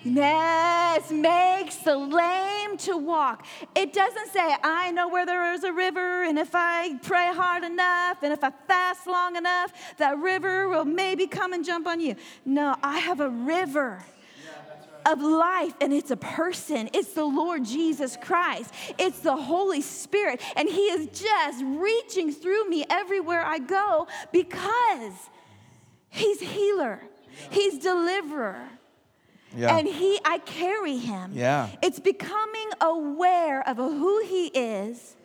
[0.05, 3.45] Yes, makes the lame to walk.
[3.75, 7.65] It doesn't say, I know where there is a river, and if I pray hard
[7.65, 12.01] enough, and if I fast long enough, that river will maybe come and jump on
[12.01, 12.15] you.
[12.45, 14.05] No, I have a river
[15.05, 16.91] of life, and it's a person.
[16.93, 18.73] It's the Lord Jesus Christ.
[18.99, 25.13] It's the Holy Spirit, and He is just reaching through me everywhere I go because
[26.09, 27.03] He's healer,
[27.51, 28.69] He's deliverer.
[29.57, 29.77] Yeah.
[29.77, 31.33] And he, I carry him.
[31.35, 31.69] Yeah.
[31.83, 35.17] It's becoming aware of who he is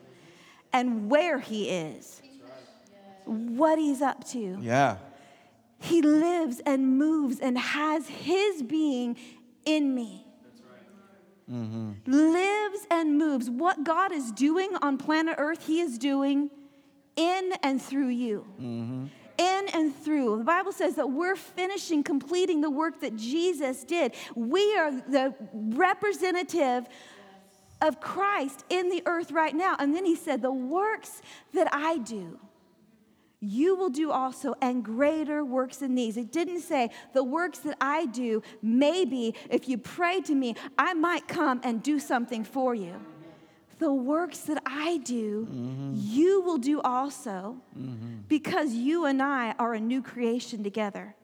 [0.72, 2.22] and where he is,
[3.26, 4.58] what he's up to.
[4.62, 4.98] yeah.
[5.80, 9.18] He lives and moves and has his being
[9.66, 10.26] in me.
[11.50, 11.58] Right.
[11.58, 11.92] Mm-hmm.
[12.10, 13.50] Lives and moves.
[13.50, 16.50] What God is doing on planet Earth, He is doing
[17.18, 18.46] in and through you.
[19.38, 20.38] In and through.
[20.38, 24.13] The Bible says that we're finishing, completing the work that Jesus did.
[24.36, 26.88] We are the representative
[27.82, 29.76] of Christ in the earth right now.
[29.80, 31.22] And then He said, The works
[31.54, 32.39] that I do
[33.43, 36.15] you will do also and greater works than these.
[36.15, 40.93] It didn't say the works that I do, maybe if you pray to me, I
[40.93, 42.96] might come and do something for you.
[43.80, 45.94] The works that I do, mm-hmm.
[45.96, 48.20] you will do also mm-hmm.
[48.28, 51.16] because you and I are a new creation together.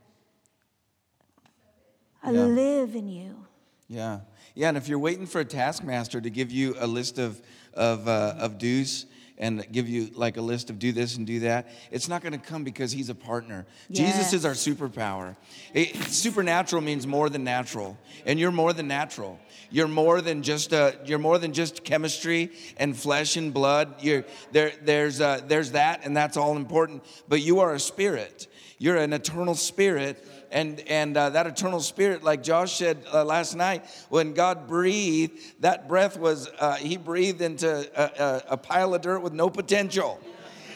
[2.22, 2.42] I yeah.
[2.42, 3.46] live in you.
[3.88, 4.20] Yeah.
[4.56, 7.42] Yeah, and if you're waiting for a taskmaster to give you a list of,
[7.74, 9.06] of, uh, of dues,
[9.40, 11.70] and give you like a list of do this and do that.
[11.92, 13.66] It's not going to come because he's a partner.
[13.88, 14.14] Yes.
[14.14, 15.36] Jesus is our superpower.
[15.74, 19.40] It, supernatural means more than natural, and you're more than natural.
[19.72, 23.96] You're more than just a, you're more than just chemistry and flesh and blood.
[24.02, 27.04] You're, there, there's, uh, there's that, and that's all important.
[27.28, 28.48] But you are a spirit.
[28.80, 33.56] You're an eternal spirit and and uh, that eternal spirit like josh said uh, last
[33.56, 38.94] night when god breathed that breath was uh, he breathed into a, a, a, pile
[38.94, 40.20] of dirt with no potential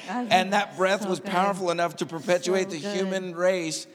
[0.09, 1.31] and that breath so was good.
[1.31, 2.95] powerful enough to perpetuate so the good.
[2.95, 3.87] human race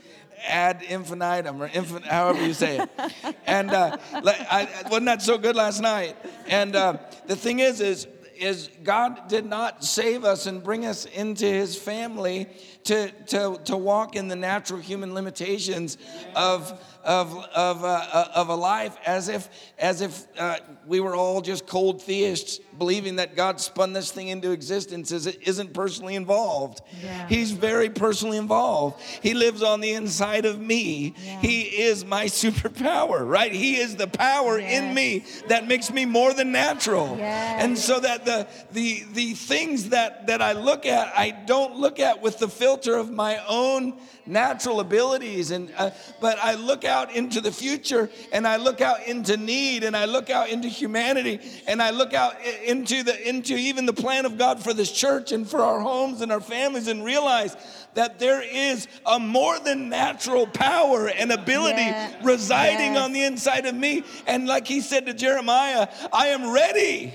[0.46, 3.34] ad infinitum or infinite, however you say it.
[3.46, 6.16] and uh, I, wasn't that so good last night?
[6.46, 8.06] And uh, the thing is, is
[8.40, 12.48] is God did not save us and bring us into his family
[12.84, 15.98] to, to, to walk in the natural human limitations
[16.34, 21.16] of of, of, uh, uh, of a life as if, as if uh, we were
[21.16, 25.72] all just cold theists believing that God spun this thing into existence as it isn't
[25.72, 26.82] personally involved.
[27.02, 27.26] Yeah.
[27.26, 29.00] He's very personally involved.
[29.22, 31.14] He lives on the inside of me.
[31.24, 31.40] Yeah.
[31.40, 33.52] He is my superpower, right?
[33.52, 34.82] He is the power yes.
[34.82, 37.16] in me that makes me more than natural.
[37.16, 37.64] Yes.
[37.64, 41.98] And so that the, the, the things that, that I look at, I don't look
[41.98, 43.94] at with the filter of my own
[44.28, 45.90] natural abilities and uh,
[46.20, 50.04] but I look out into the future and I look out into need and I
[50.04, 52.34] look out into humanity and I look out
[52.64, 56.20] into the into even the plan of God for this church and for our homes
[56.20, 57.56] and our families and realize
[57.94, 62.14] that there is a more than natural power and ability yeah.
[62.22, 63.02] residing yes.
[63.02, 67.14] on the inside of me and like he said to Jeremiah I am ready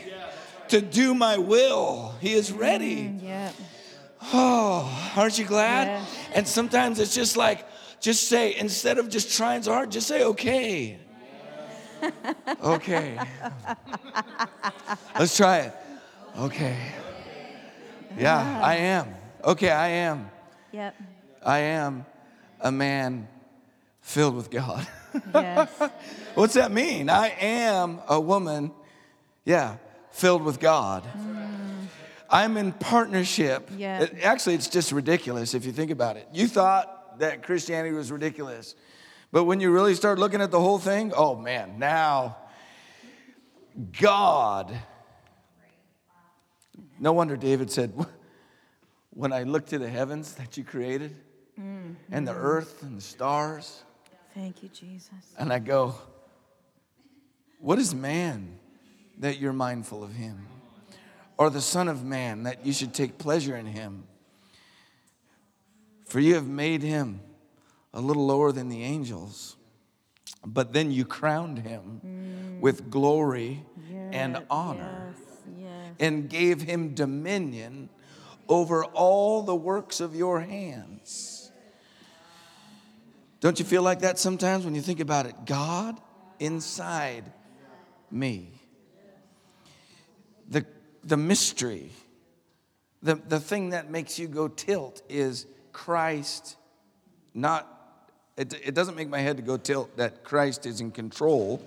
[0.70, 3.52] to do my will he is ready mm, yeah.
[4.32, 5.88] Oh, aren't you glad?
[5.88, 6.06] Yeah.
[6.36, 7.66] And sometimes it's just like,
[8.04, 10.98] just say, instead of just trying so hard, just say, okay.
[12.62, 13.18] okay.
[15.18, 15.74] Let's try it.
[16.38, 16.78] Okay.
[18.18, 19.08] Yeah, I am.
[19.42, 20.30] Okay, I am.
[20.74, 20.96] Yep.
[21.46, 22.06] I am
[22.60, 23.30] a man
[24.02, 24.86] filled with God.
[25.34, 25.70] Yes.
[26.36, 27.10] What's that mean?
[27.10, 28.72] I am a woman,
[29.46, 29.78] yeah,
[30.12, 31.06] filled with God.
[31.18, 31.86] Mm.
[32.30, 33.72] I'm in partnership.
[33.78, 34.08] Yeah.
[34.24, 36.28] Actually, it's just ridiculous if you think about it.
[36.34, 38.76] You thought that Christianity was ridiculous.
[39.32, 42.38] But when you really start looking at the whole thing, oh man, now
[44.00, 44.74] God.
[47.00, 47.94] No wonder David said,
[49.10, 51.16] When I look to the heavens that you created,
[51.60, 51.94] mm-hmm.
[52.12, 53.84] and the earth and the stars.
[54.34, 55.10] Thank you, Jesus.
[55.38, 55.96] And I go,
[57.60, 58.60] What is man
[59.20, 60.48] that you're mindful of him?
[61.38, 64.04] or the Son of Man, that you should take pleasure in him.
[66.14, 67.22] For you have made him
[67.92, 69.56] a little lower than the angels,
[70.46, 72.60] but then you crowned him mm.
[72.60, 75.96] with glory yes, and honor yes, yes.
[76.00, 77.90] and gave him dominion
[78.48, 81.52] over all the works of your hands.
[83.40, 85.34] Don't you feel like that sometimes when you think about it?
[85.48, 86.00] God
[86.38, 87.24] inside
[88.12, 88.52] me.
[90.48, 90.64] The
[91.04, 91.90] the mystery,
[93.02, 96.56] the, the thing that makes you go tilt is Christ
[97.34, 97.68] not,
[98.38, 101.62] it, it doesn't make my head to go tilt that Christ is in control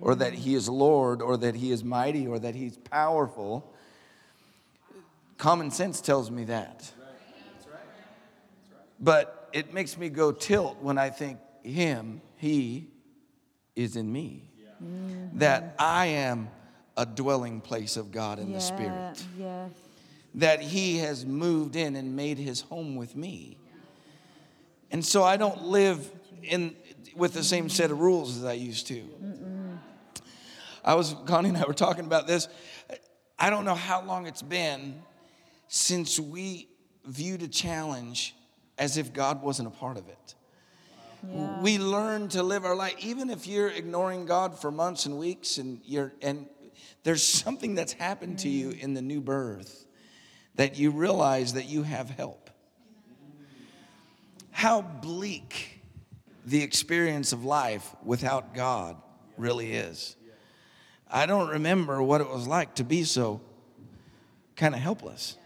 [0.00, 3.72] or that he is Lord or that he is mighty or that he's powerful.
[5.38, 6.90] Common sense tells me that.
[8.98, 12.88] But it makes me go tilt when I think him, he
[13.76, 14.44] is in me.
[15.34, 16.48] That I am
[16.96, 19.24] a dwelling place of God in yeah, the Spirit.
[19.38, 19.70] Yes.
[20.34, 23.58] That He has moved in and made His home with me.
[24.90, 26.10] And so I don't live
[26.42, 26.76] in
[27.16, 28.94] with the same set of rules as I used to.
[28.94, 29.78] Mm-mm.
[30.84, 32.48] I was, Connie and I were talking about this.
[33.38, 35.02] I don't know how long it's been
[35.68, 36.68] since we
[37.04, 38.34] viewed a challenge
[38.78, 40.34] as if God wasn't a part of it.
[41.28, 41.60] Yeah.
[41.60, 45.58] We learn to live our life, even if you're ignoring God for months and weeks,
[45.58, 46.46] and you're and
[47.04, 48.80] there's something that's happened to you mm-hmm.
[48.80, 49.81] in the new birth
[50.56, 52.50] that you realize that you have help.
[54.50, 55.80] How bleak
[56.44, 58.96] the experience of life without God
[59.36, 60.16] really is.
[61.10, 63.40] I don't remember what it was like to be so
[64.56, 65.36] kind of helpless.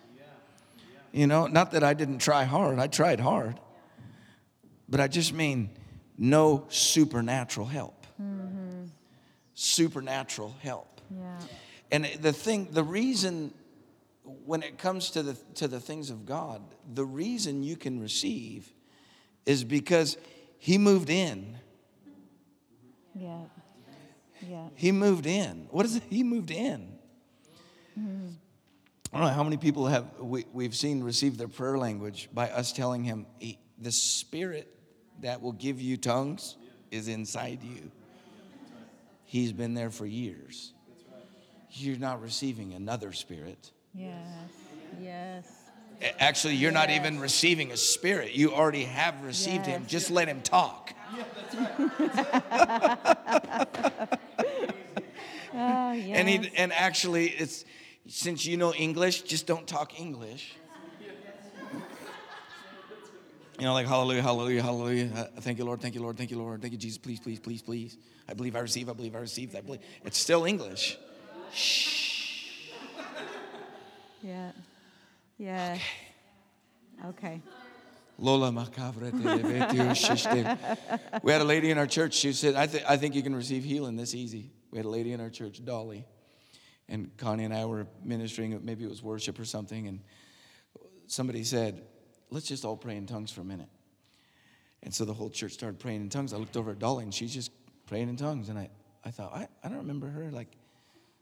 [1.13, 3.59] You know, not that I didn't try hard, I tried hard.
[4.89, 5.71] But I just mean
[6.17, 8.07] no supernatural help.
[8.21, 8.85] Mm-hmm.
[9.55, 11.01] Supernatural help.
[11.11, 11.39] Yeah.
[11.91, 13.53] And the thing, the reason
[14.45, 16.63] when it comes to the to the things of God,
[16.93, 18.73] the reason you can receive
[19.45, 20.17] is because
[20.59, 21.57] he moved in.
[23.15, 23.39] Yeah.
[24.47, 24.69] Yeah.
[24.75, 25.69] He moved in.
[25.71, 26.03] What is it?
[26.11, 26.99] He moved in.
[27.97, 32.51] I don't know how many people have we, we've seen receive their prayer language by
[32.51, 34.77] us telling him he, the spirit
[35.23, 36.57] that will give you tongues
[36.91, 37.91] is inside you.
[39.25, 40.73] He's been there for years.
[41.71, 43.71] You're not receiving another spirit.
[43.97, 44.51] Yes.
[45.01, 45.53] Yes.
[46.19, 48.35] Actually, you're not even receiving a spirit.
[48.35, 49.87] You already have received him.
[49.87, 50.93] Just let him talk.
[55.59, 56.19] Oh, yes.
[56.19, 57.65] And he and actually it's
[58.09, 60.55] since you know English, just don't talk English.
[63.59, 65.11] You know, like hallelujah, hallelujah, hallelujah.
[65.17, 67.41] Uh, thank you, Lord, thank you, Lord, thank you, Lord, thank you, Jesus, please, please,
[67.41, 67.97] please, please.
[68.29, 69.81] I believe I receive, I believe I receive, I believe.
[70.05, 70.99] It's still English.
[74.27, 74.51] Yeah.
[75.39, 75.79] Yeah.
[77.07, 77.41] Okay.
[78.19, 79.11] Lola macabre.
[81.23, 82.15] We had a lady in our church.
[82.15, 84.51] She said, I, th- I think you can receive healing this easy.
[84.71, 86.07] We had a lady in our church, Dolly.
[86.89, 89.87] And Connie and I were ministering, maybe it was worship or something.
[89.87, 90.01] And
[91.07, 91.83] somebody said,
[92.29, 93.69] Let's just all pray in tongues for a minute.
[94.83, 96.33] And so the whole church started praying in tongues.
[96.33, 97.53] I looked over at Dolly and she's just
[97.87, 98.49] praying in tongues.
[98.49, 98.69] And I,
[99.05, 100.31] I thought, I, I don't remember her.
[100.33, 100.49] Like,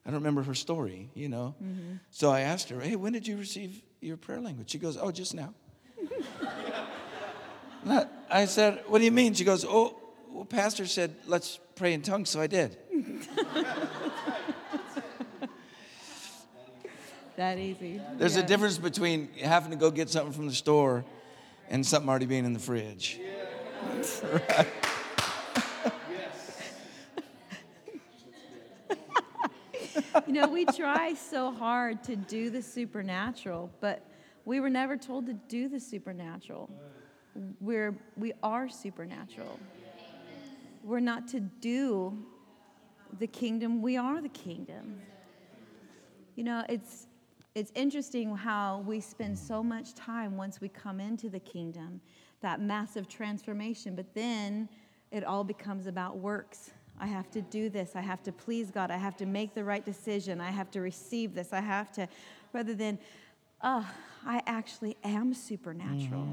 [0.06, 1.54] I don't remember her story, you know?
[1.62, 1.94] Mm-hmm.
[2.10, 4.70] So I asked her, Hey, when did you receive your prayer language?
[4.70, 5.54] She goes, Oh, just now.
[7.86, 9.34] I- I said, What do you mean?
[9.34, 9.96] She goes, Oh,
[10.30, 12.76] well, Pastor said, let's pray in tongues, so I did.
[17.36, 18.00] That easy.
[18.16, 18.44] There's Yeah.
[18.44, 21.04] a difference between having to go get something from the store
[21.68, 23.18] and something already being in the fridge.
[30.26, 34.06] You know, we try so hard to do the supernatural, but
[34.44, 36.70] we were never told to do the supernatural.
[37.60, 39.58] We're we are supernatural.
[40.84, 42.16] We're not to do
[43.18, 45.00] the kingdom, we are the kingdom.
[46.36, 47.06] You know, it's
[47.54, 52.00] it's interesting how we spend so much time once we come into the kingdom,
[52.40, 54.68] that massive transformation, but then
[55.12, 56.72] it all becomes about works.
[57.00, 57.92] I have to do this.
[57.96, 58.90] I have to please God.
[58.90, 60.40] I have to make the right decision.
[60.40, 61.52] I have to receive this.
[61.52, 62.08] I have to,
[62.52, 62.98] rather than,
[63.62, 63.86] oh,
[64.24, 66.26] I actually am supernatural.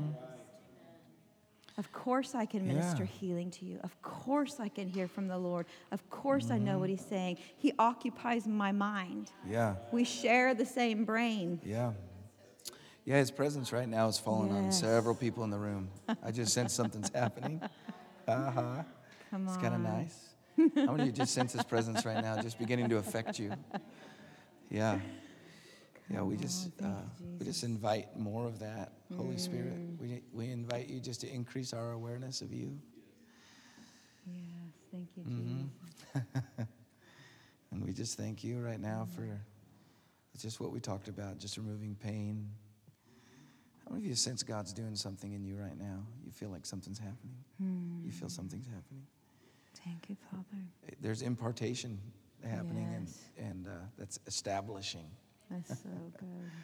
[1.78, 3.09] Of course, I can minister Yeah.
[3.20, 3.80] healing to you.
[3.84, 5.66] Of course, I can hear from the Lord.
[5.91, 7.38] Of course, I know what He's saying.
[7.57, 9.32] He occupies my mind.
[9.47, 11.59] Yeah, We share the same brain.
[11.66, 11.93] yeah.
[13.03, 15.89] Yeah, his presence right now is falling on several people in the room.
[16.22, 17.59] I just sense something's happening.
[18.28, 18.84] Uh huh.
[19.32, 19.53] Come on.
[19.55, 20.30] It's kind of nice.
[20.76, 23.51] How many of you just sense his presence right now, just beginning to affect you?
[24.70, 24.99] Yeah.
[26.09, 26.88] Yeah, we just uh,
[27.39, 29.78] we just invite more of that, Holy Spirit.
[29.99, 32.78] We we invite you just to increase our awareness of you,
[34.28, 35.64] Yes, thank you, Mm-hmm.
[36.14, 36.68] Jesus.
[37.72, 39.26] and we just thank you right now for
[40.38, 42.49] just what we talked about, just removing pain.
[43.86, 46.05] How many of you sense God's doing something in you right now?
[46.26, 47.36] You feel like something's happening.
[48.05, 49.05] You feel something's happening.
[49.84, 50.63] Thank you, Father.
[51.01, 51.99] There's impartation
[52.43, 53.19] happening, Yes.
[53.38, 55.09] and and uh, that's establishing.
[55.49, 56.51] That's so good.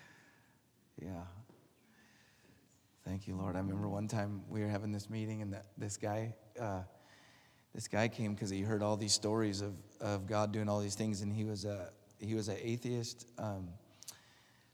[0.99, 1.23] Yeah.
[3.05, 3.55] Thank you, Lord.
[3.55, 6.81] I remember one time we were having this meeting, and that, this guy, uh,
[7.73, 10.95] this guy came because he heard all these stories of, of God doing all these
[10.95, 13.69] things, and he was a he was an atheist um,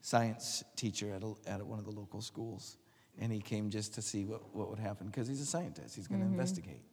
[0.01, 2.77] science teacher at a, at one of the local schools,
[3.19, 5.93] and he came just to see what, what would happen because he's a scientist.
[5.95, 6.92] He's going to investigate, you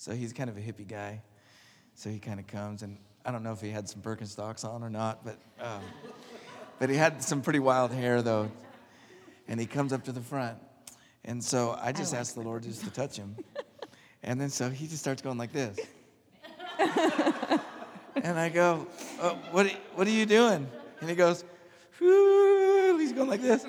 [0.00, 1.20] So he's kind of a hippie guy.
[1.94, 4.82] So he kind of comes, and I don't know if he had some Birkenstocks on
[4.82, 5.36] or not, but.
[5.60, 5.82] Um,
[6.78, 8.50] but he had some pretty wild hair, though.
[9.46, 10.56] And he comes up to the front.
[11.26, 13.36] And so I just like asked the Lord just to touch him.
[14.22, 15.78] And then so he just starts going like this.
[16.78, 18.86] and I go,
[19.20, 20.66] oh, what, are- what are you doing?
[21.02, 21.44] And he goes,
[21.98, 23.66] he's going like this.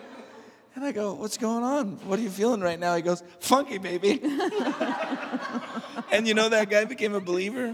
[0.76, 1.98] And I go, What's going on?
[2.08, 2.96] What are you feeling right now?
[2.96, 4.22] He goes, Funky, baby.
[6.12, 7.74] and you know that guy became a believer?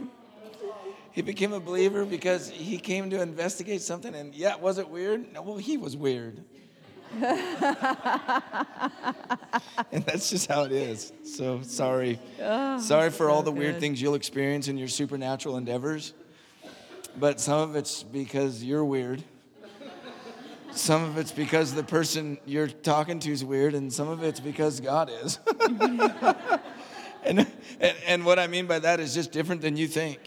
[1.12, 5.34] He became a believer because he came to investigate something, and yeah, was it weird?
[5.34, 6.44] No, well, he was weird.
[7.22, 7.34] and
[10.06, 11.12] that's just how it is.
[11.24, 12.20] So sorry.
[12.40, 16.14] Oh, sorry for all the weird things you'll experience in your supernatural endeavors.
[17.18, 19.24] But some of it's because you're weird.
[20.78, 24.40] Some of it's because the person you're talking to is weird, and some of it's
[24.40, 25.40] because God is.
[27.24, 27.48] and,
[27.80, 30.20] and, and what I mean by that is just different than you think.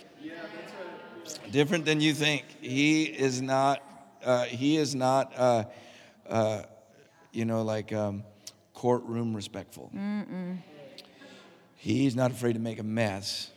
[1.53, 2.44] Different than you think.
[2.61, 3.80] He is not.
[4.24, 5.32] Uh, he is not.
[5.36, 5.64] Uh,
[6.28, 6.62] uh,
[7.32, 8.24] you know, like um,
[8.74, 9.92] courtroom respectful.
[11.76, 13.51] He's not afraid to make a mess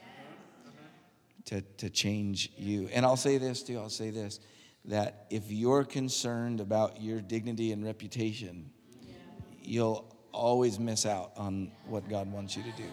[1.46, 2.88] to, to change you.
[2.94, 4.40] And I'll say this too I'll say this
[4.86, 8.70] that if you're concerned about your dignity and reputation,
[9.62, 12.90] you'll always miss out on what God wants you to do.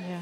[0.00, 0.20] Yeah.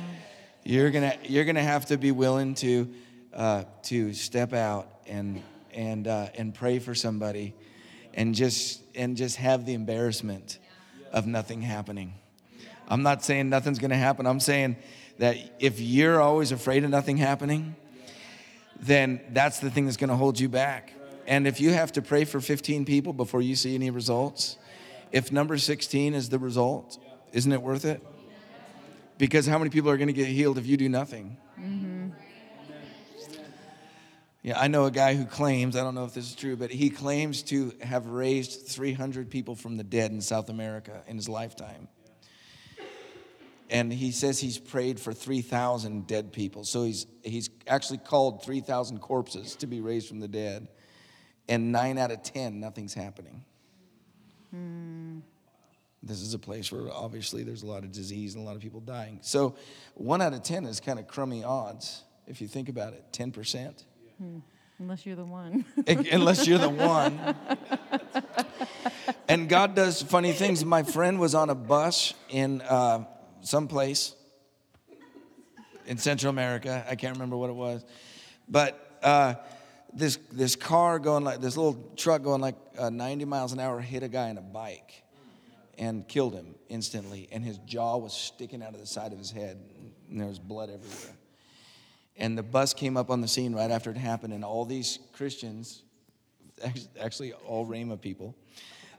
[0.64, 2.92] You're gonna you're gonna have to be willing to
[3.32, 5.42] uh, to step out and
[5.72, 7.54] and uh, and pray for somebody,
[8.14, 10.58] and just and just have the embarrassment
[11.12, 12.14] of nothing happening.
[12.88, 14.26] I'm not saying nothing's gonna happen.
[14.26, 14.76] I'm saying
[15.18, 17.76] that if you're always afraid of nothing happening,
[18.80, 20.92] then that's the thing that's gonna hold you back.
[21.26, 24.56] And if you have to pray for 15 people before you see any results,
[25.12, 26.98] if number 16 is the result,
[27.32, 28.02] isn't it worth it?
[29.18, 31.36] Because how many people are going to get healed if you do nothing?
[31.58, 32.10] Mm-hmm.
[34.42, 36.70] Yeah, I know a guy who claims, I don't know if this is true, but
[36.70, 41.28] he claims to have raised 300 people from the dead in South America in his
[41.28, 41.88] lifetime.
[43.68, 46.62] And he says he's prayed for 3,000 dead people.
[46.62, 50.68] So he's, he's actually called 3,000 corpses to be raised from the dead.
[51.48, 53.44] And nine out of 10, nothing's happening.
[56.02, 58.62] This is a place where obviously there's a lot of disease and a lot of
[58.62, 59.18] people dying.
[59.22, 59.56] So
[59.94, 63.84] one out of 10 is kind of crummy odds if you think about it 10%.
[64.78, 65.64] Unless you're the one.
[65.86, 67.34] unless you're the one.
[69.28, 70.64] And God does funny things.
[70.64, 73.04] My friend was on a bus in uh,
[73.40, 74.14] some place
[75.86, 76.84] in Central America.
[76.88, 77.84] I can't remember what it was,
[78.48, 79.34] but uh,
[79.96, 83.80] this this car going like this little truck going like uh, 90 miles an hour
[83.80, 85.02] hit a guy on a bike
[85.78, 87.28] and killed him instantly.
[87.32, 89.58] And his jaw was sticking out of the side of his head,
[90.10, 91.16] and there was blood everywhere.
[92.16, 94.98] And the bus came up on the scene right after it happened, and all these
[95.12, 95.82] Christians,
[97.00, 98.34] actually all Rhema people,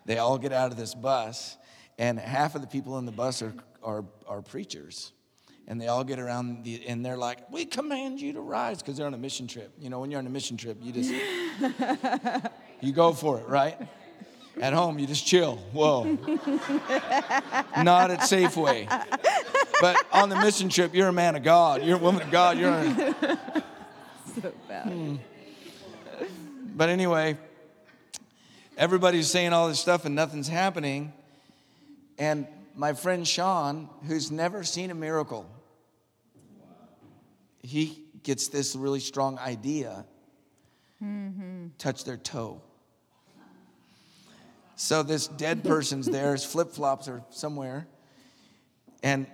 [0.05, 1.57] they all get out of this bus,
[1.97, 5.11] and half of the people in the bus are, are, are preachers.
[5.70, 8.97] And they all get around, the, and they're like, We command you to rise, because
[8.97, 9.74] they're on a mission trip.
[9.80, 11.13] You know, when you're on a mission trip, you just,
[12.82, 13.78] you go for it, right?
[14.61, 15.57] At home, you just chill.
[15.72, 16.03] Whoa.
[17.78, 18.88] Not at Safeway.
[19.80, 21.84] But on the mission trip, you're a man of God.
[21.84, 22.57] You're a woman of God.
[22.57, 23.38] You're a,
[24.41, 24.88] so bad.
[24.88, 25.15] Hmm.
[26.76, 27.38] But anyway,
[28.78, 31.13] everybody's saying all this stuff and nothing's happening.
[32.18, 35.47] And my friend Sean, who's never seen a miracle,
[37.68, 40.05] he gets this really strong idea
[41.03, 41.68] mm-hmm.
[41.78, 42.61] touch their toe.
[44.76, 47.88] So this dead person's there, his flip flops are somewhere,
[49.01, 49.26] and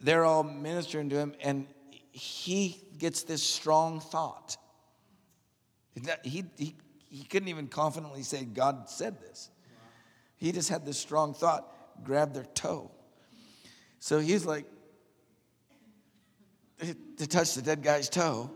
[0.00, 1.66] they're all ministering to him, and
[2.10, 4.56] he gets this strong thought.
[6.24, 6.74] He, he,
[7.08, 9.50] he couldn't even confidently say, God said this.
[10.36, 12.90] He just had this strong thought grab their toe.
[13.98, 14.64] So he's like,
[17.16, 18.50] to touch the dead guy's toe.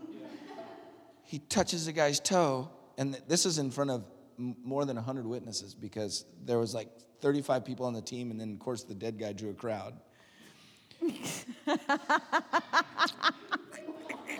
[1.23, 4.05] He touches the guy's toe, and this is in front of
[4.37, 6.89] more than 100 witnesses because there was like
[7.21, 9.95] 35 people on the team, and then, of course, the dead guy drew a crowd.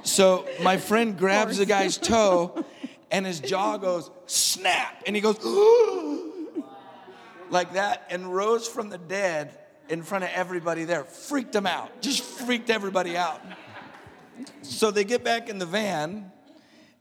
[0.04, 2.64] so my friend grabs the guy's toe,
[3.12, 5.38] and his jaw goes snap, and he goes
[7.50, 9.58] like that, and rose from the dead
[9.90, 11.04] in front of everybody there.
[11.04, 13.42] Freaked them out, just freaked everybody out.
[14.62, 16.32] So they get back in the van,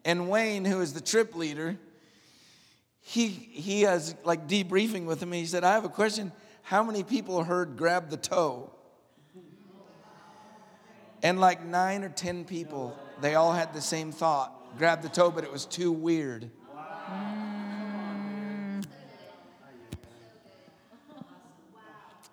[0.05, 1.79] and Wayne, who is the trip leader,
[3.01, 5.33] he he has like debriefing with him.
[5.33, 6.33] He said, "I have a question.
[6.63, 8.71] How many people heard grab the toe?"
[11.23, 15.31] And like nine or ten people, they all had the same thought: grab the toe,
[15.31, 16.51] but it was too weird.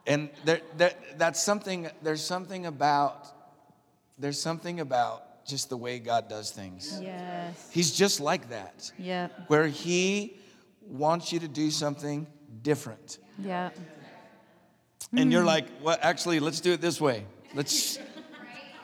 [0.07, 1.89] And there, there, that's something.
[2.01, 3.40] There's something about.
[4.21, 6.99] There's something about just the way God does things.
[7.01, 7.69] Yes.
[7.71, 8.91] He's just like that.
[8.99, 9.47] Yep.
[9.47, 10.37] Where He
[10.81, 12.27] wants you to do something
[12.61, 13.17] different.
[13.39, 13.71] Yeah.
[15.17, 15.47] And you're hmm.
[15.47, 17.25] like, well, actually, let's do it this way.
[17.55, 17.97] Let's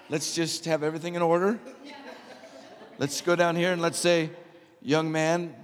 [0.10, 1.60] let's just have everything in order.
[2.98, 4.32] Let's go down here and let's say,
[4.82, 5.56] young man,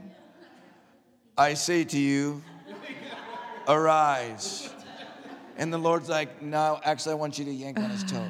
[1.36, 2.44] I say to you,
[3.68, 4.70] arise.
[5.58, 8.28] And the Lord's like, no, actually, I want you to yank on his toe.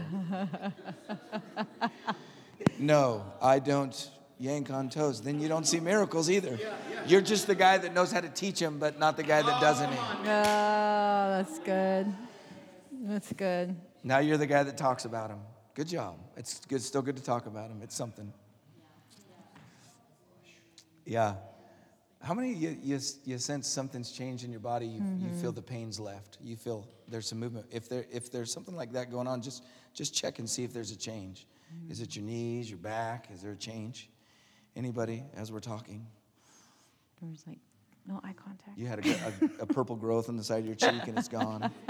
[2.79, 5.21] no, I don't yank on toes.
[5.21, 6.59] Then you don't see miracles either.
[7.07, 9.61] You're just the guy that knows how to teach him, but not the guy that
[9.61, 9.95] does any.
[9.95, 12.13] Oh, oh that's good.
[13.03, 13.75] That's good.
[14.03, 15.39] Now you're the guy that talks about him.
[15.75, 16.17] Good job.
[16.37, 17.79] It's good, still good to talk about him.
[17.81, 18.31] It's something.
[21.05, 21.35] Yeah.
[22.23, 24.85] How many you, you, you sense something's changed in your body?
[24.85, 25.55] You, you feel mm-hmm.
[25.55, 26.37] the pain's left.
[26.41, 27.65] You feel there's some movement.
[27.69, 29.63] If there if there's something like that going on, just
[29.93, 31.45] just check and see if there's a change.
[31.73, 31.91] Mm-hmm.
[31.91, 33.27] Is it your knees, your back?
[33.33, 34.09] Is there a change?
[34.75, 36.07] Anybody as we're talking?
[37.21, 37.59] There's like
[38.07, 38.77] no eye contact.
[38.77, 41.27] You had a, a, a purple growth on the side of your cheek and it's
[41.27, 41.69] gone.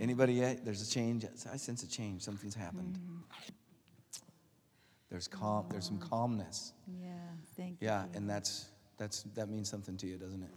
[0.00, 0.64] Anybody yet?
[0.64, 1.24] There's a change.
[1.50, 2.22] I sense a change.
[2.22, 2.98] Something's happened.
[2.98, 3.16] Mm-hmm.
[5.10, 5.66] There's calm.
[5.70, 6.72] There's some calmness.
[6.86, 7.08] Yeah.
[7.56, 7.88] Thank you.
[7.88, 10.50] Yeah, and that's that's that means something to you, doesn't it?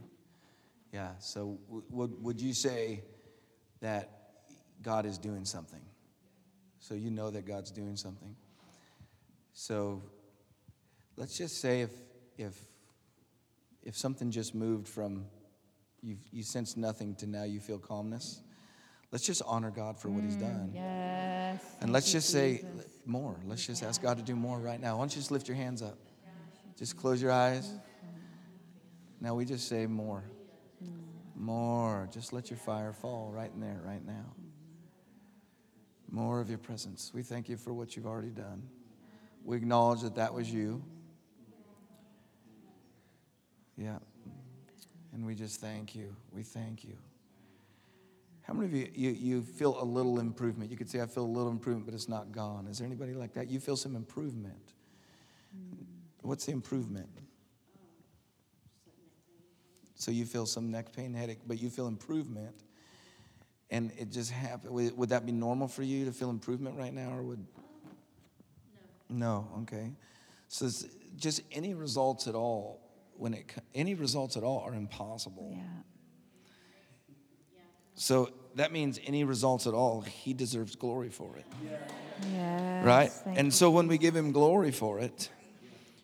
[0.92, 1.12] Yeah.
[1.20, 3.04] So w- would would you say
[3.82, 4.10] that
[4.82, 5.82] God is doing something?
[6.80, 8.36] So you know that God's doing something.
[9.54, 10.02] So
[11.16, 11.92] let's just say if
[12.38, 12.58] if
[13.84, 15.26] if something just moved from
[16.02, 18.42] you you sense nothing to now you feel calmness.
[19.12, 20.72] Let's just honor God for what He's done.
[20.74, 21.64] Yes.
[21.82, 22.64] And let's just say
[23.06, 23.40] more.
[23.46, 24.98] Let's just ask God to do more right now.
[24.98, 25.98] Why don't you just lift your hands up?
[26.78, 27.72] Just close your eyes.
[29.20, 30.24] Now we just say more.
[31.36, 32.08] More.
[32.14, 34.26] Just let your fire fall right in there, right now.
[36.12, 37.12] More of your presence.
[37.14, 38.64] We thank you for what you've already done.
[39.44, 40.84] We acknowledge that that was you.
[43.78, 43.98] Yeah.
[45.14, 46.16] And we just thank you.
[46.32, 46.98] We thank you.
[48.50, 50.72] How many of you, you, you feel a little improvement?
[50.72, 52.66] You could say, I feel a little improvement, but it's not gone.
[52.66, 53.48] Is there anybody like that?
[53.48, 54.74] You feel some improvement.
[55.56, 55.86] Mm.
[56.24, 57.10] What's the improvement?
[59.94, 62.56] So you feel some neck pain, headache, but you feel improvement.
[63.70, 64.74] And it just happened.
[64.74, 67.46] Would, that be normal for you to feel improvement right now, or would?
[69.12, 69.46] No.
[69.46, 69.62] No.
[69.62, 69.92] Okay.
[70.48, 70.68] So
[71.18, 72.82] just any results at all,
[73.14, 73.46] when it
[73.76, 75.54] any results at all are impossible.
[75.56, 75.66] Yeah.
[77.94, 81.46] So that means any results at all, he deserves glory for it.
[82.34, 82.86] Yes.
[82.86, 83.12] right?
[83.26, 85.30] And so when we give him glory for it,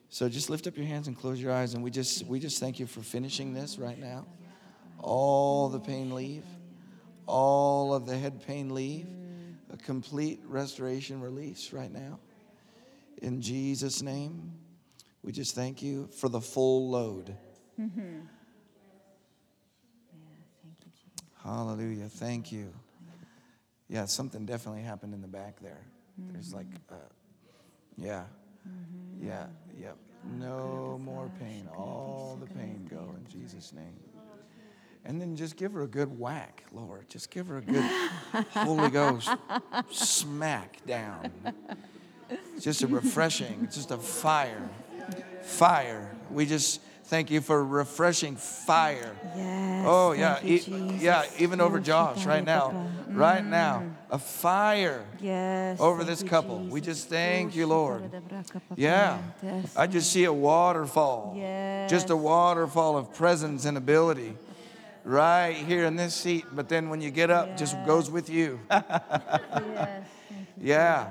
[0.09, 2.59] so just lift up your hands and close your eyes, and we just we just
[2.59, 4.25] thank you for finishing this right now.
[4.99, 6.45] All the pain leave,
[7.27, 9.07] all of the head pain leave,
[9.73, 12.19] a complete restoration release right now.
[13.21, 14.53] In Jesus' name,
[15.21, 17.35] we just thank you for the full load.
[17.77, 17.83] Yeah,
[20.63, 21.34] thank you, Jesus.
[21.45, 22.09] Hallelujah.
[22.09, 22.73] Thank you.
[23.87, 25.85] Yeah, something definitely happened in the back there.
[26.17, 26.95] There's like, uh,
[27.97, 28.23] yeah,
[29.21, 29.45] yeah,
[29.79, 29.95] yep.
[30.39, 31.69] No more pain.
[31.77, 33.93] All the pain go in Jesus' name.
[35.05, 37.07] And then just give her a good whack, Lord.
[37.09, 37.85] Just give her a good
[38.49, 39.29] Holy Ghost
[39.91, 41.29] smack down.
[42.59, 44.67] Just a refreshing, just a fire.
[45.43, 46.15] Fire.
[46.31, 49.15] We just thank you for refreshing fire.
[49.35, 49.64] Yes.
[49.85, 51.23] Oh yeah, you, e- yeah.
[51.37, 55.79] Even over Oh, Josh right now, shikari right now, a fire Yes.
[55.79, 56.59] over this couple.
[56.59, 58.11] We just thank Oh, you, Lord.
[58.75, 59.19] Yeah,
[59.75, 61.35] I just see a waterfall,
[61.89, 64.35] just a waterfall of presence and ability,
[65.03, 66.45] right here in this seat.
[66.51, 68.59] But then when you get up, just goes with you.
[68.69, 70.03] Yes.
[70.57, 70.73] You.
[70.73, 71.09] yeah,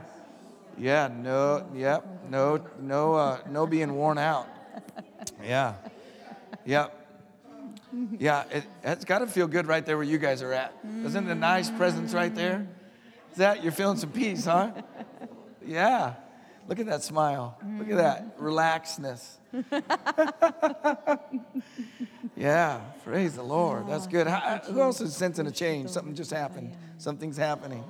[0.78, 1.08] yeah.
[1.08, 2.04] No, yep.
[2.30, 4.48] No, no, uh, no being worn out.
[5.42, 5.74] Yeah,
[6.64, 7.03] yep.
[8.18, 10.74] Yeah, it, it's got to feel good right there where you guys are at.
[11.04, 12.66] Isn't it a nice presence right there?
[13.32, 14.70] Is that you're feeling some peace, huh?
[15.66, 16.14] Yeah.
[16.68, 17.58] Look at that smile.
[17.78, 19.36] Look at that relaxedness.
[22.36, 23.86] yeah, praise the Lord.
[23.88, 24.26] That's good.
[24.26, 25.90] How, uh, who else is sensing a change?
[25.90, 26.74] Something just happened.
[26.98, 27.84] Something's happening.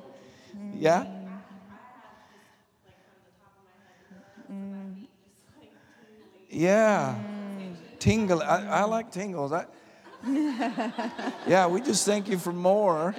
[0.74, 1.06] Yeah?
[6.50, 7.16] Yeah.
[8.00, 8.42] Tingle.
[8.42, 9.52] I, I like tingles.
[9.52, 9.66] I,
[11.46, 13.14] yeah, we just thank you for more.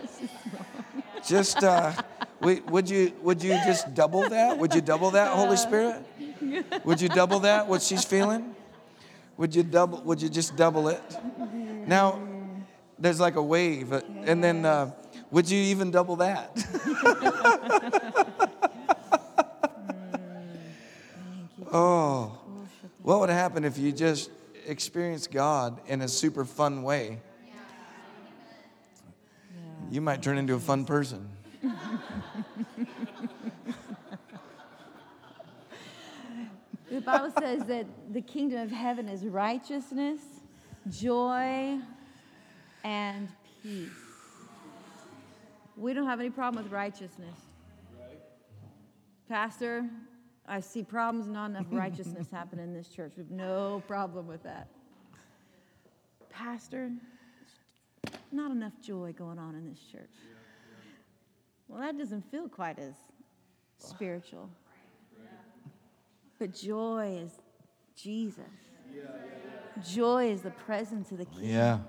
[1.28, 1.94] Just, uh,
[2.42, 4.58] we, would you would you just double that?
[4.58, 6.04] Would you double that, Holy Spirit?
[6.84, 7.68] Would you double that?
[7.68, 8.56] What she's feeling?
[9.38, 10.02] Would you double?
[10.02, 11.02] Would you just double it?
[11.86, 12.22] Now,
[12.98, 14.92] there's like a wave, uh, and then uh,
[15.30, 16.52] would you even double that?
[21.72, 22.38] oh,
[23.04, 24.32] what would happen if you just
[24.66, 27.22] experience God in a super fun way,
[29.92, 31.30] you might turn into a fun person.
[36.90, 40.22] The Bible says that the kingdom of heaven is righteousness,
[40.90, 41.80] joy,
[42.84, 43.28] and
[43.62, 43.90] peace.
[45.76, 47.36] We don't have any problem with righteousness.
[49.28, 49.90] Pastor,
[50.48, 53.14] I see problems, not enough righteousness happen in this church.
[53.18, 54.68] We have no problem with that.
[56.30, 56.92] Pastor,
[58.32, 60.12] not enough joy going on in this church.
[61.68, 62.94] Well, that doesn't feel quite as
[63.80, 64.50] spiritual.
[66.38, 67.32] But joy is
[67.96, 68.44] Jesus.
[69.84, 71.50] Joy is the presence of the King.
[71.50, 71.80] Yeah.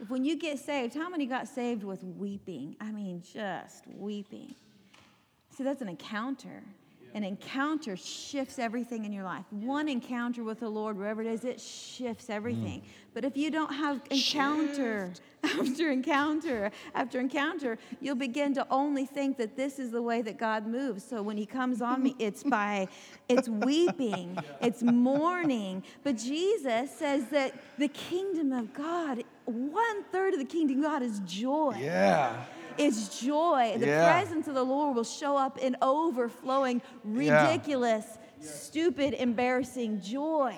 [0.00, 2.76] If When you get saved, how many got saved with weeping?
[2.80, 4.54] I mean, just weeping.
[5.50, 6.62] See, that's an encounter.
[7.14, 9.44] An encounter shifts everything in your life.
[9.50, 12.34] One encounter with the Lord, wherever it is, it shifts mm.
[12.34, 12.82] everything.
[13.12, 15.12] But if you don't have encounter
[15.44, 20.38] after encounter after encounter, you'll begin to only think that this is the way that
[20.38, 21.02] God moves.
[21.04, 22.88] So when He comes on me, it's by,
[23.28, 25.82] it's weeping, it's mourning.
[26.04, 31.02] But Jesus says that the kingdom of God, one third of the kingdom of God
[31.02, 32.44] is joy Yeah.
[32.78, 33.76] Is joy.
[33.78, 34.10] The Yeah.
[34.10, 37.46] presence of the Lord will show up in overflowing, Yeah.
[37.46, 40.56] ridiculous, stupid, embarrassing joy.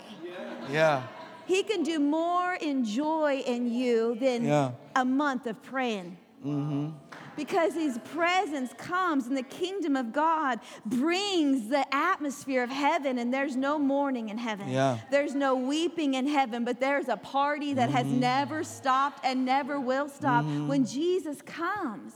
[0.71, 1.03] Yeah.
[1.47, 4.71] He can do more in joy in you than Yeah.
[4.95, 6.17] a month of praying.
[6.45, 6.91] Mm-hmm.
[7.37, 13.33] Because his presence comes and the kingdom of God brings the atmosphere of heaven, and
[13.33, 14.69] there's no mourning in heaven.
[14.69, 14.99] Yeah.
[15.11, 18.21] There's no weeping in heaven, but there's a party that has mm-hmm.
[18.21, 20.69] never stopped and never will stop mm-hmm.
[20.69, 22.15] when Jesus comes.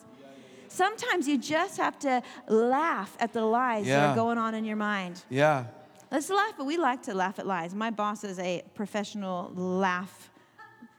[0.68, 4.76] Sometimes you just have to laugh at the lies that are going on in your
[4.76, 5.22] mind.
[5.30, 5.64] Yeah.
[6.10, 7.74] Let's laugh, but we like to laugh at lies.
[7.74, 10.30] My boss is a professional laugh.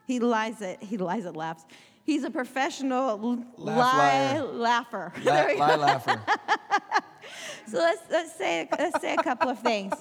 [0.05, 1.65] He lies at he lies at laughs.
[2.07, 4.41] He's a professional lie liar.
[4.43, 5.11] laugher.
[5.23, 5.59] La- There we go.
[5.59, 6.19] lie laugher.
[7.69, 9.93] So let's let's say let's say a couple of things.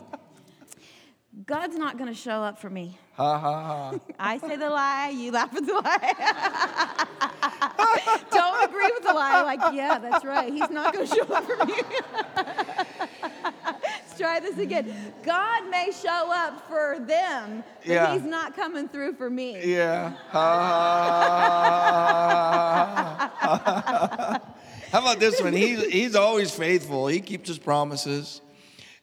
[1.46, 2.96] God's not going to show up for me.
[3.14, 3.98] Ha ha ha.
[4.20, 6.14] I say the lie, you laugh at the lie.
[8.30, 9.42] Don't agree with the lie.
[9.42, 10.52] Like, yeah, that's right.
[10.52, 11.74] He's not going to show up for me.
[14.18, 14.94] Let's try this again.
[15.24, 18.14] God may show up for them, but Yeah.
[18.14, 19.60] he's not coming through for me.
[19.62, 20.12] Yeah.
[24.90, 25.52] How about this one?
[25.52, 27.08] He's, he's always faithful.
[27.08, 28.40] He keeps his promises.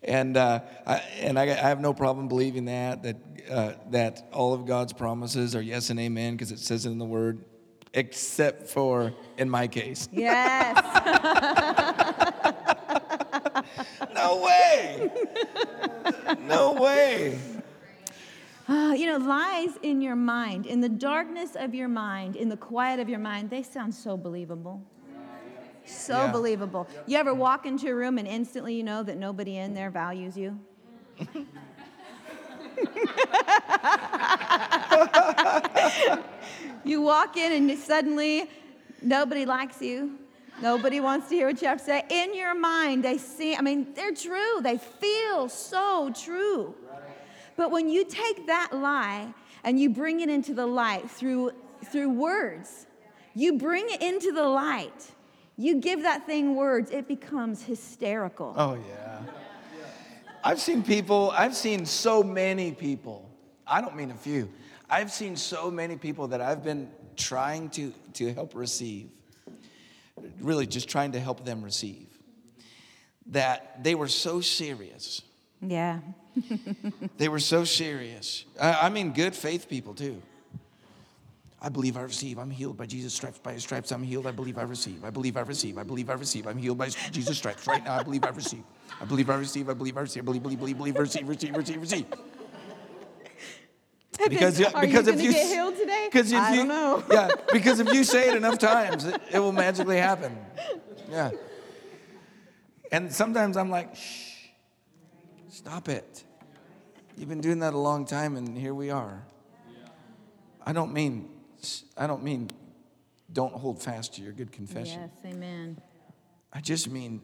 [0.01, 3.17] And, uh, I, and I, I have no problem believing that, that,
[3.51, 6.97] uh, that all of God's promises are yes and amen because it says it in
[6.97, 7.45] the word,
[7.93, 10.09] except for in my case.
[10.11, 11.79] Yes.
[14.23, 15.11] No way.
[16.47, 17.39] No way.
[18.67, 22.55] Ah, you know, lies in your mind, in the darkness of your mind, in the
[22.57, 24.81] quiet of your mind, they sound so believable.
[25.85, 26.31] So Yeah.
[26.31, 26.87] believable.
[27.05, 30.37] You ever walk into a room and instantly you know that nobody in there values
[30.37, 30.57] you?
[36.85, 38.49] you walk in and suddenly
[39.01, 40.17] nobody likes you.
[40.61, 42.03] Nobody wants to hear what you have to say.
[42.09, 44.61] In your mind, they see, I mean, they're true.
[44.61, 46.75] They feel so true.
[47.55, 49.33] But when you take that lie
[49.63, 51.51] and you bring it into the light through,
[51.85, 52.87] through words,
[53.35, 55.11] you bring it into the light,
[55.57, 58.53] you give that thing words, it becomes hysterical.
[58.57, 59.19] Oh, yeah.
[60.43, 63.29] I've seen people, I've seen so many people,
[63.65, 64.49] I don't mean a few,
[64.89, 69.09] I've seen so many people that I've been trying to, to help receive,
[70.41, 72.07] really just trying to help them receive,
[73.27, 75.21] that they were so serious.
[75.61, 75.99] Yeah.
[77.17, 78.43] They were so serious.
[78.59, 80.21] I, I mean, good faith people too.
[81.61, 82.37] I believe I receive.
[82.39, 83.37] I'm healed by Jesus' stripes.
[83.37, 84.27] By his stripes, I'm healed.
[84.27, 85.05] I believe I receive.
[85.05, 85.77] I believe I receive.
[85.77, 86.45] I believe I receive.
[86.45, 87.65] I'm healed by Jesus' stripes.
[87.65, 88.63] Right now, I believe I receive.
[88.99, 89.69] I believe I receive.
[89.69, 90.23] I believe I receive.
[90.23, 92.05] I believe, believe, believe, believe, receive, receive, receive, receive.
[94.17, 96.07] Because, Are because you if you get healed today?
[96.11, 97.03] Because if I you, don't know.
[97.11, 100.37] yeah, because if you say it enough times, it, it will magically happen.
[101.09, 101.31] Yeah.
[102.91, 104.49] And sometimes I'm like, shh,
[105.49, 106.23] stop it.
[107.17, 109.23] You've been doing that a long time, and here we are.
[110.65, 111.29] I don't mean,
[111.97, 112.49] I don't mean,
[113.31, 115.01] don't hold fast to your good confession.
[115.01, 115.81] Yes, amen.
[116.51, 117.21] I just mean,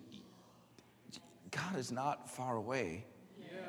[1.51, 3.05] God is not far away,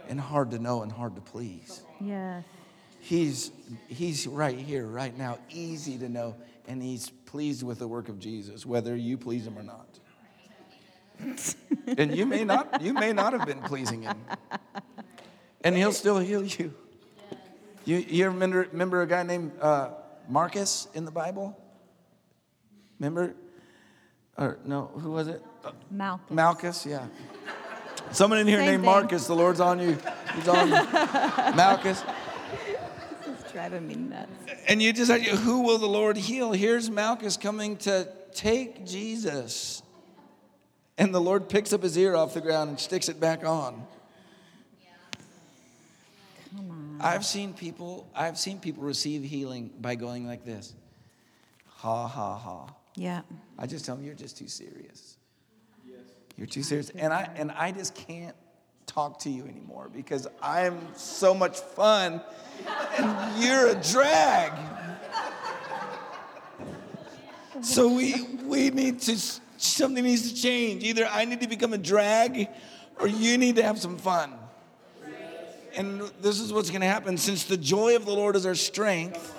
[0.08, 1.82] and hard to know and hard to please.
[2.00, 2.44] Yes.
[3.00, 3.50] He's,
[3.88, 6.36] he's right here, right now, easy to know,
[6.68, 9.86] and he's pleased with the work of Jesus, whether you please him or not.
[11.98, 14.16] and you may not, you may not have been pleasing him.
[15.62, 16.74] And he'll still heal you.
[17.84, 19.90] You, you remember, remember a guy named uh,
[20.28, 21.58] Marcus in the Bible?
[22.98, 23.34] Remember?
[24.36, 25.42] Or no, who was it?
[25.90, 26.36] Malcolm.
[26.36, 27.06] Malchus, yeah.
[28.12, 28.90] Someone in here Same named thing.
[28.90, 29.98] Marcus, the Lord's on you.
[30.34, 30.74] He's on you.
[31.54, 32.02] Malchus.
[33.52, 34.30] Driving me nuts.
[34.68, 36.52] And you just, who will the Lord heal?
[36.52, 39.82] Here's Malchus coming to take Jesus.
[40.98, 43.86] And the Lord picks up his ear off the ground and sticks it back on.
[46.50, 46.98] Come on.
[47.00, 50.74] I've seen people, I've seen people receive healing by going like this.
[51.66, 52.66] Ha ha ha.
[52.94, 53.22] Yeah.
[53.58, 55.16] I just tell them you're just too serious.
[56.36, 56.90] You're too serious.
[56.90, 58.34] And I and I just can't
[58.90, 62.20] talk to you anymore because I'm so much fun
[62.98, 64.52] and you're a drag.
[67.62, 69.16] So we we need to
[69.58, 70.82] something needs to change.
[70.82, 72.48] Either I need to become a drag
[72.98, 74.32] or you need to have some fun.
[75.76, 78.56] And this is what's going to happen since the joy of the Lord is our
[78.56, 79.38] strength.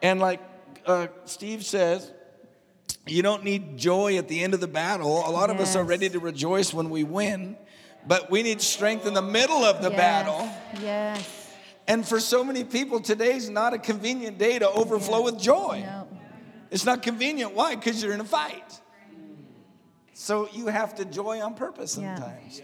[0.00, 0.40] And like
[0.86, 2.10] uh, Steve says,
[3.06, 5.28] you don't need joy at the end of the battle.
[5.28, 7.56] A lot of us are ready to rejoice when we win,
[8.06, 9.96] but we need strength in the middle of the Yes.
[9.98, 10.48] battle.
[10.80, 11.28] Yes.
[11.88, 15.82] And for so many people, today's not a convenient day to overflow with joy.
[15.84, 16.06] No.
[16.70, 17.54] It's not convenient.
[17.54, 17.74] Why?
[17.74, 18.80] Because you're in a fight.
[20.14, 22.14] So you have to joy on purpose Yeah.
[22.16, 22.62] sometimes.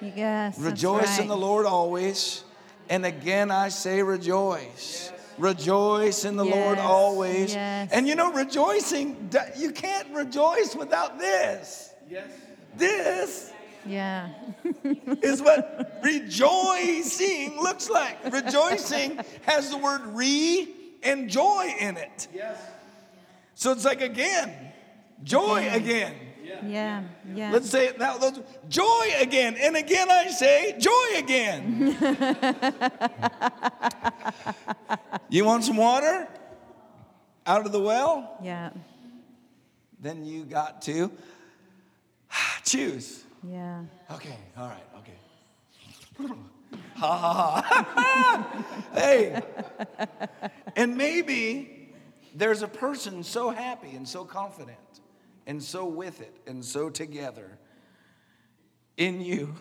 [0.00, 0.56] Yes.
[0.56, 2.44] that's Rejoice in the Lord always.
[2.88, 5.10] And again, I say rejoice.
[5.38, 7.52] Rejoice in the Lord always.
[7.54, 7.90] yes.
[7.92, 11.90] And you know, rejoicing, you can't rejoice without this.
[12.08, 12.30] Yes.
[12.76, 13.52] This
[13.86, 14.30] Yeah.
[15.22, 18.32] is what rejoicing looks like.
[18.32, 20.68] Rejoicing has the word re
[21.02, 22.28] and joy in it.
[22.34, 22.58] Yes.
[23.54, 24.72] So it's like again,
[25.22, 26.14] joy again.
[26.66, 27.02] Yeah.
[27.34, 27.52] Yeah.
[27.52, 28.16] Let's say it now.
[28.18, 29.56] Let's- Joy again.
[29.60, 31.96] And again, I say joy again.
[35.28, 36.26] you want some water
[37.46, 38.36] out of the well?
[38.42, 38.70] yeah.
[40.00, 41.10] Then you got to
[42.64, 43.24] choose.
[43.46, 43.82] Yeah.
[44.10, 46.28] Okay, all right, okay.
[46.96, 48.64] Ha ha ha.
[48.94, 49.40] hey.
[50.76, 51.90] And maybe
[52.34, 54.78] there's a person so happy and so confident
[55.46, 57.58] and so with it and so together
[58.96, 59.54] in you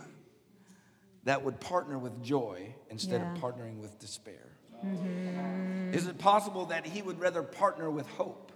[1.23, 4.47] that would partner with joy instead of partnering with despair.
[4.85, 5.93] Mm-hmm.
[5.93, 8.51] Is it possible that he would rather partner with hope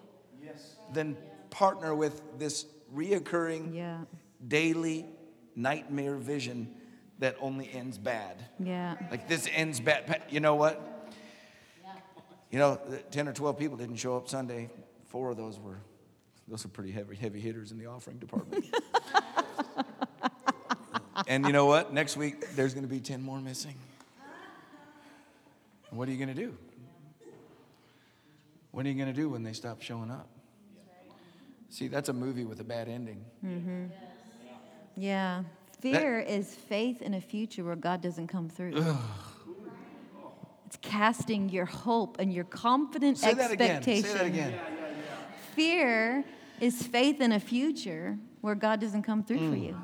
[0.94, 1.16] than
[1.50, 4.02] partner with this reoccurring Yeah.
[4.48, 5.06] Daily
[5.56, 6.74] nightmare vision
[7.20, 8.44] that only ends bad.
[8.60, 8.96] Yeah.
[9.10, 10.24] Like this ends bad.
[10.30, 11.10] You know what?
[12.50, 12.80] You know,
[13.12, 14.70] 10 or 12 people didn't show up Sunday.
[15.06, 15.78] Four of those were,
[16.48, 18.66] those are pretty heavy, heavy hitters in the offering department.
[21.28, 21.94] and you know what?
[21.94, 23.76] Next week, there's going to be 10 more missing.
[25.92, 26.58] What are you going to do?
[28.72, 30.28] What are you going to do when they stop showing up?
[31.70, 33.24] See, that's a movie with a bad ending.
[33.46, 33.86] Mm-hmm.
[34.96, 35.44] Yeah.
[35.80, 38.74] Fear is faith in a future where God doesn't come through.
[40.68, 43.82] It's casting your hope and your confident Say that again.
[43.82, 44.54] Say that again.
[45.56, 46.24] Fear
[46.60, 49.50] is faith in a future where God doesn't come through Mm.
[49.50, 49.78] for you.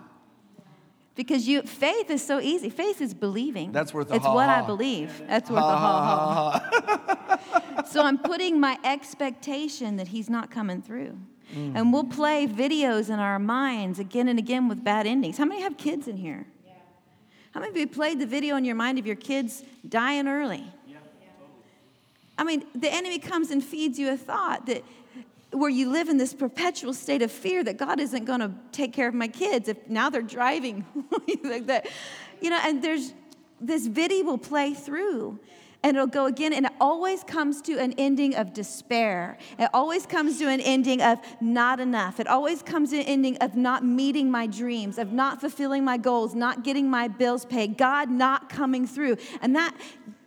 [1.16, 2.70] Because you faith is so easy.
[2.70, 3.72] Faith is believing.
[3.72, 5.24] That's worth a It's what I believe.
[5.28, 7.84] That's worth a ha ha.
[7.92, 11.18] so I'm putting my expectation that he's not coming through.
[11.56, 11.76] Mm.
[11.76, 15.38] And we'll play videos in our minds again and again with bad endings.
[15.38, 16.46] How many have kids in here?
[17.52, 20.64] How many of you played the video in your mind of your kids dying early?
[22.38, 24.84] I mean, the enemy comes and feeds you a thought that
[25.52, 28.94] where you live in this perpetual state of fear that God isn't going to take
[28.94, 30.86] care of my kids if now they're driving
[31.44, 31.88] like that.
[32.42, 33.14] You know, and there's
[33.60, 35.40] this video will play through
[35.84, 39.38] and it'll go again and it always comes to an ending of despair.
[39.60, 42.20] It always comes to an ending of not enough.
[42.20, 45.98] It always comes to an ending of not meeting my dreams, of not fulfilling my
[45.98, 49.18] goals, not getting my bills paid, God not coming through.
[49.42, 49.76] And that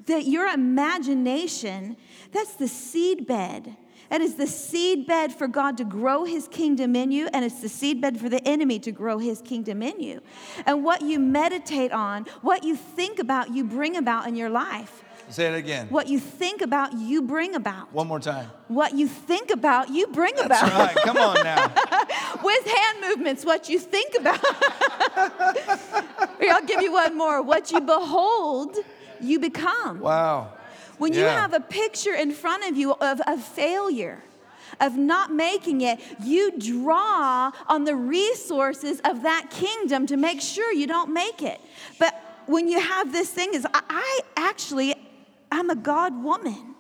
[0.06, 1.96] that your imagination,
[2.32, 3.76] that's the seed bed.
[4.10, 7.60] That is the seed bed for God to grow his kingdom in you, and it's
[7.60, 10.20] the seed bed for the enemy to grow his kingdom in you.
[10.66, 15.04] And what you meditate on, what you think about, you bring about in your life.
[15.30, 15.86] Say it again.
[15.88, 17.92] What you think about, you bring about.
[17.92, 18.50] One more time.
[18.68, 20.72] What you think about, you bring That's about.
[20.72, 20.96] right.
[20.96, 21.66] Come on now.
[22.42, 24.40] With hand movements, what you think about.
[26.40, 27.42] Here, I'll give you one more.
[27.42, 28.76] What you behold,
[29.20, 30.00] you become.
[30.00, 30.52] Wow.
[30.98, 34.22] When you have a picture in front of you of, a failure,
[34.80, 40.72] of not making it, you draw on the resources of that kingdom to make sure
[40.72, 41.60] you don't make it.
[41.98, 44.94] But when you have this thing is I, I actually
[45.50, 46.74] I'm a God woman.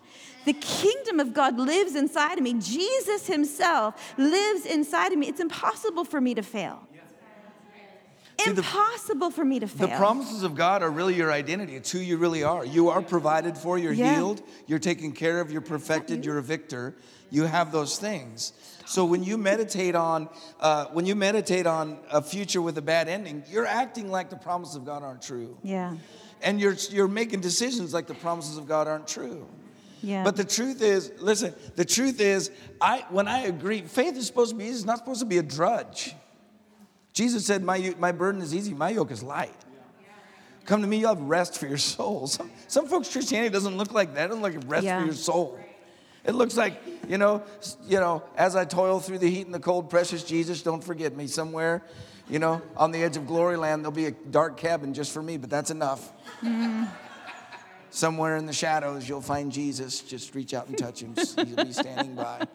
[0.44, 2.54] The kingdom of God lives inside of me.
[2.54, 5.28] Jesus himself lives inside of me.
[5.28, 6.80] It's impossible for me to fail.
[8.40, 9.88] See, the- impossible for me to fail.
[9.88, 11.76] The promises of God are really your identity.
[11.76, 12.64] It's who you really are.
[12.64, 14.14] You are provided for, you're Yeah.
[14.14, 16.94] healed, you're taken care of, you're perfected, you're a victor.
[17.28, 18.54] You have those things.
[18.86, 23.08] So when you meditate on uh, when you meditate on a future with a bad
[23.08, 25.56] ending, you're acting like the promises of God aren't true.
[25.62, 25.96] yeah.
[26.42, 29.46] And you're you're making decisions like the promises of God aren't true.
[30.02, 30.24] Yeah.
[30.24, 34.52] But the truth is, listen, the truth is, I when I agree, faith is supposed
[34.52, 36.14] to be, it's not supposed to be a drudge.
[37.12, 39.54] Jesus said, My, my burden is easy, my yoke is light.
[40.64, 42.26] Come to me, you'll have rest for your soul.
[42.26, 44.26] Some, some folks' Christianity doesn't look like that.
[44.26, 45.00] It doesn't look like rest Yeah.
[45.00, 45.58] for your soul.
[46.24, 47.42] It looks like, you know,
[47.88, 51.16] you know, as I toil through the heat and the cold, precious Jesus, don't forget
[51.16, 51.26] me.
[51.26, 51.82] Somewhere,
[52.30, 55.22] you know, on the edge of glory land, there'll be a dark cabin just for
[55.22, 56.12] me, but that's enough.
[56.42, 56.84] Mm-hmm.
[57.90, 60.00] Somewhere in the shadows, you'll find Jesus.
[60.00, 61.14] Just reach out and touch him.
[61.36, 62.46] He'll be standing by.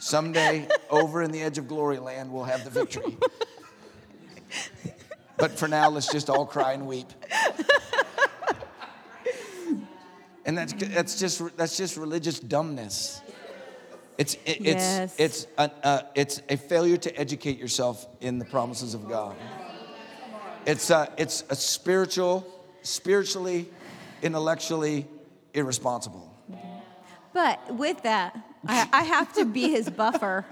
[0.00, 3.16] Someday, over in the edge of glory land, we'll have the victory.
[5.36, 7.06] But for now, let's just all cry and weep.
[10.44, 13.21] And that's, that's, just, that's just religious dumbness.
[14.18, 15.14] It's, it, Yes.
[15.18, 19.36] it's, it's, a, uh, it's a failure to educate yourself in the promises of God.
[20.66, 22.46] It's a, it's a spiritual,
[22.82, 23.68] spiritually,
[24.22, 25.06] intellectually
[25.54, 26.28] irresponsible.
[27.32, 30.44] But with that, I, I have to be his buffer.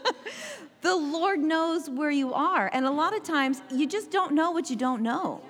[0.80, 2.70] the Lord knows where you are.
[2.72, 5.42] And a lot of times, you just don't know what you don't know.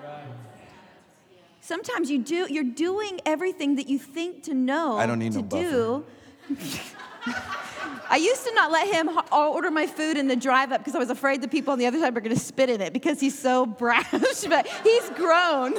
[1.61, 5.43] Sometimes you do, you're doing everything that you think to know I don't need to
[5.43, 6.03] no
[6.51, 6.89] buffer.
[8.11, 10.99] I used to not let him order my food in the drive up because I
[10.99, 13.21] was afraid the people on the other side were going to spit in it because
[13.21, 14.11] he's so brash.
[14.49, 15.75] but he's grown.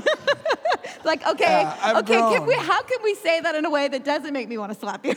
[1.04, 4.06] like, okay, Yeah, okay, can we, how can we say that in a way that
[4.06, 5.16] doesn't make me want to slap you?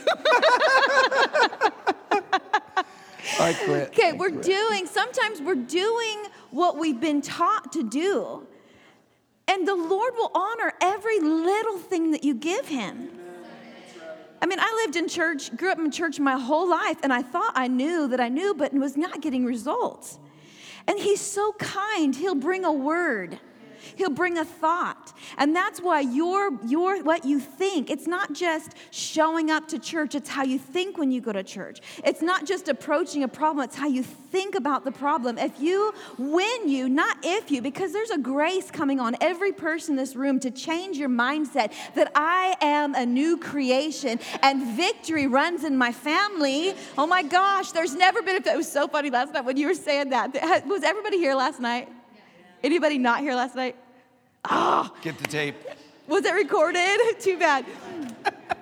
[3.39, 3.89] I quit.
[3.89, 8.45] okay, we're doing, sometimes we're doing what we've been taught to do.
[9.47, 13.09] And the Lord will honor every little thing that you give him.
[14.43, 17.21] I mean, I lived in church, grew up in church my whole life, and I
[17.21, 20.19] thought I knew that I knew, but was not getting results.
[20.85, 23.39] And He's so kind, He'll bring a word.
[23.95, 24.92] He'll bring a thought.
[25.37, 30.15] And that's why your, your what you think, it's not just showing up to church,
[30.15, 31.79] it's how you think when you go to church.
[32.03, 35.37] It's not just approaching a problem, it's how you think about the problem.
[35.37, 39.93] If you, when you, not if you, because there's a grace coming on every person
[39.93, 45.27] in this room to change your mindset that I am a new creation and victory
[45.27, 46.73] runs in my family.
[46.97, 49.67] Oh my gosh, there's never been a, it was so funny last night when you
[49.67, 50.33] were saying that.
[50.65, 51.89] Was everybody here last night?
[52.63, 53.75] Anybody not here last night?
[54.45, 54.93] Ah.
[55.01, 55.55] Get the tape.
[56.07, 56.99] Was it recorded?
[57.19, 57.65] Too bad.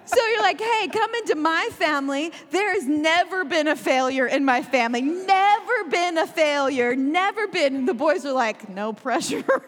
[0.06, 2.32] So you're like, hey, come into my family.
[2.52, 5.02] There has never been a failure in my family.
[5.02, 6.96] Never been a failure.
[6.96, 7.86] Never been.
[7.86, 9.44] The boys are like, no pressure.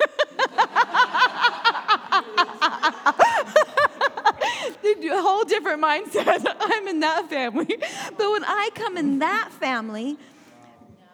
[5.03, 6.45] A whole different mindset.
[6.59, 7.77] I'm in that family.
[8.17, 10.17] But when I come in that family,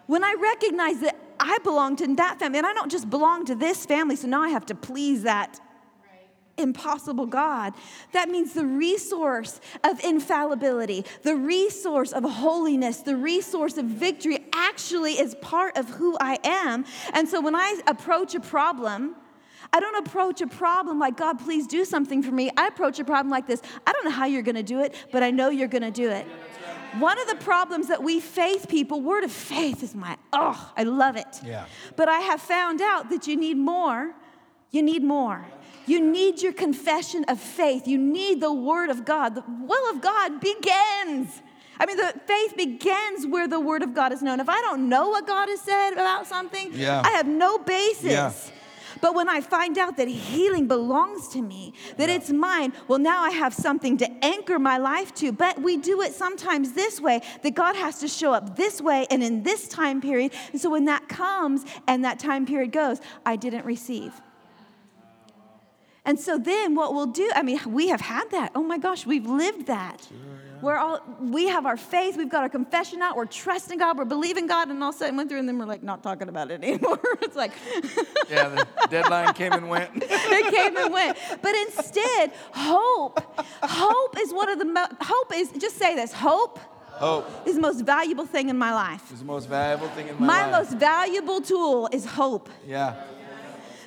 [0.06, 3.54] when I recognize that I belong to that family, and I don't just belong to
[3.54, 5.58] this family, so now I have to please that
[6.58, 7.72] impossible God.
[8.12, 15.18] That means the resource of infallibility, the resource of holiness, the resource of victory actually
[15.18, 16.84] is part of who I am.
[17.14, 19.16] And so when I approach a problem,
[19.72, 22.50] I don't approach a problem like, God, please do something for me.
[22.56, 25.22] I approach a problem like this I don't know how you're gonna do it, but
[25.22, 26.26] I know you're gonna do it.
[26.98, 30.82] One of the problems that we faith people, word of faith is my, oh, I
[30.82, 31.40] love it.
[31.44, 31.66] Yeah.
[31.96, 34.14] But I have found out that you need more.
[34.70, 35.46] You need more.
[35.86, 37.86] You need your confession of faith.
[37.86, 39.34] You need the word of God.
[39.34, 41.42] The will of God begins.
[41.78, 44.38] I mean, the faith begins where the word of God is known.
[44.38, 47.02] If I don't know what God has said about something, Yeah.
[47.04, 48.04] I have no basis.
[48.04, 48.32] Yeah.
[49.00, 53.22] But when I find out that healing belongs to me, that it's mine, well, now
[53.22, 55.32] I have something to anchor my life to.
[55.32, 59.06] But we do it sometimes this way that God has to show up this way
[59.10, 60.32] and in this time period.
[60.52, 64.12] And so when that comes and that time period goes, I didn't receive.
[66.04, 68.52] And so then what we'll do, I mean, we have had that.
[68.54, 70.08] Oh my gosh, we've lived that.
[70.62, 74.04] We're all we have our faith, we've got our confession out, we're trusting God, we're
[74.04, 76.28] believing God, and all of a sudden went through and then we're like not talking
[76.28, 76.98] about it anymore.
[77.22, 77.52] it's like
[78.30, 79.90] Yeah, the deadline came and went.
[79.96, 81.16] it came and went.
[81.42, 83.20] But instead, hope.
[83.62, 86.12] Hope is one of the mo- hope is just say this.
[86.12, 86.58] Hope
[86.92, 89.10] Hope is the most valuable thing in my life.
[89.10, 90.50] is the most valuable thing in my, My life.
[90.52, 92.50] My most valuable tool is hope.
[92.66, 92.94] yeah.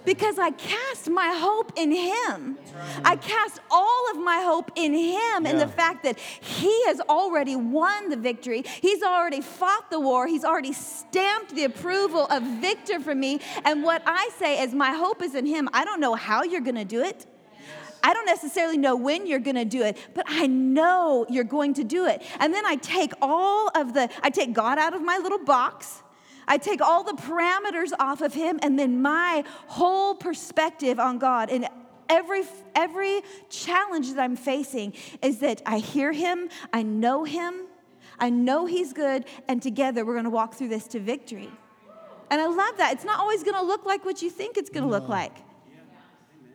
[0.05, 2.57] Because I cast my hope in Him.
[3.03, 7.55] I cast all of my hope in Him and the fact that He has already
[7.55, 8.63] won the victory.
[8.81, 10.27] He's already fought the war.
[10.27, 13.39] He's already stamped the approval of victor for me.
[13.65, 15.69] And what I say is, my hope is in Him.
[15.73, 17.25] I don't know how you're going to do it.
[18.05, 21.73] I don't necessarily know when you're going to do it, but I know you're going
[21.75, 22.21] to do it.
[22.39, 26.02] And then I take all of the, I take God out of my little box.
[26.47, 31.49] I take all the parameters off of him and then my whole perspective on God
[31.49, 31.67] and
[32.09, 32.43] every
[32.75, 37.65] every challenge that I'm facing is that I hear him, I know him,
[38.19, 41.49] I know he's good and together we're going to walk through this to victory.
[42.29, 42.93] And I love that.
[42.93, 45.35] It's not always going to look like what you think it's going to look like.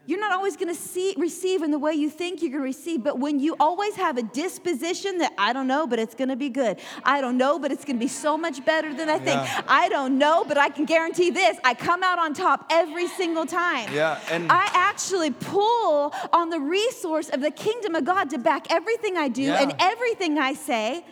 [0.09, 2.65] You're not always going to see receive in the way you think you're going to
[2.65, 6.31] receive, but when you always have a disposition that I don't know, but it's going
[6.31, 6.79] to be good.
[7.05, 9.37] I don't know, but it's going to be so much better than I think.
[9.43, 9.61] Yeah.
[9.69, 11.59] I don't know, but I can guarantee this.
[11.63, 13.93] I come out on top every single time.
[13.93, 18.73] Yeah, and- I actually pull on the resource of the kingdom of God to back
[18.73, 19.61] everything I do Yeah.
[19.61, 21.05] and everything I say.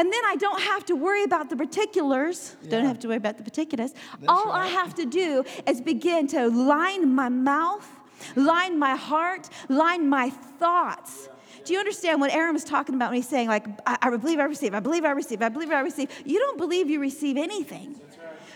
[0.00, 2.56] And then I don't have to worry about the particulars.
[2.70, 3.92] Don't have to worry about the particulars.
[4.26, 7.86] All I have to do is begin to line my mouth,
[8.34, 11.28] line my heart, line my thoughts.
[11.66, 14.38] Do you understand what Aaron was talking about when he's saying, like, I, I believe
[14.38, 16.08] I receive, I believe I receive, I believe I receive?
[16.24, 18.00] You don't believe you receive anything.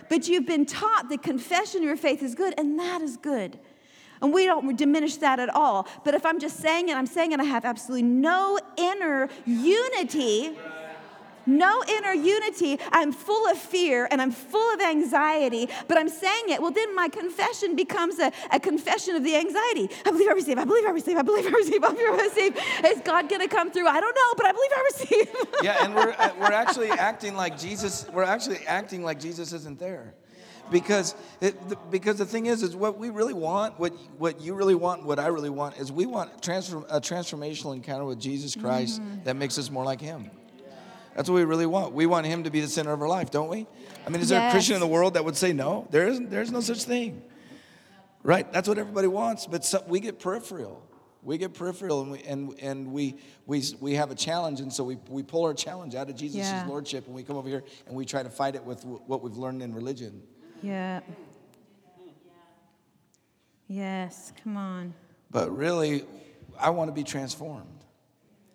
[0.08, 3.58] But you've been taught that confession of your faith is good, and that is good.
[4.22, 5.86] And we don't diminish that at all.
[6.04, 10.56] But if I'm just saying it, I'm saying it, I have absolutely no inner unity
[11.46, 12.78] no inner unity.
[12.92, 16.60] I'm full of fear and I'm full of anxiety, but I'm saying it.
[16.60, 19.88] Well, then my confession becomes a, a confession of the anxiety.
[20.04, 22.22] I believe I receive, I believe I receive, I believe I receive, I believe I
[22.22, 22.56] receive.
[22.86, 23.88] Is God gonna come through?
[23.88, 25.62] I don't know, but I believe I receive.
[25.62, 29.78] Yeah, and we're, uh, we're actually acting like Jesus, we're actually acting like Jesus isn't
[29.78, 30.14] there.
[30.70, 34.54] Because, it, the, because the thing is, is what we really want, what, what you
[34.54, 38.56] really want, what I really want, is we want transform, a transformational encounter with Jesus
[38.56, 40.30] Christ that makes us more like Him.
[41.14, 41.92] That's what we really want.
[41.94, 43.66] We want Him to be the center of our life, don't we?
[44.06, 45.86] I mean, is there a Christian in the world that would say no?
[45.90, 46.30] There isn't.
[46.30, 47.22] There's no such thing,
[48.22, 48.50] right?
[48.52, 49.46] That's what everybody wants.
[49.46, 50.82] But we get peripheral.
[51.22, 53.14] We get peripheral, and we and and we
[53.46, 56.38] we we have a challenge, and so we we pull our challenge out of Jesus'
[56.38, 56.66] Yeah.
[56.68, 59.36] lordship, and we come over here and we try to fight it with what we've
[59.36, 60.22] learned in religion.
[60.62, 61.00] yeah.
[63.66, 64.92] Yes, come on.
[65.30, 66.04] But really,
[66.60, 67.84] I want to be transformed,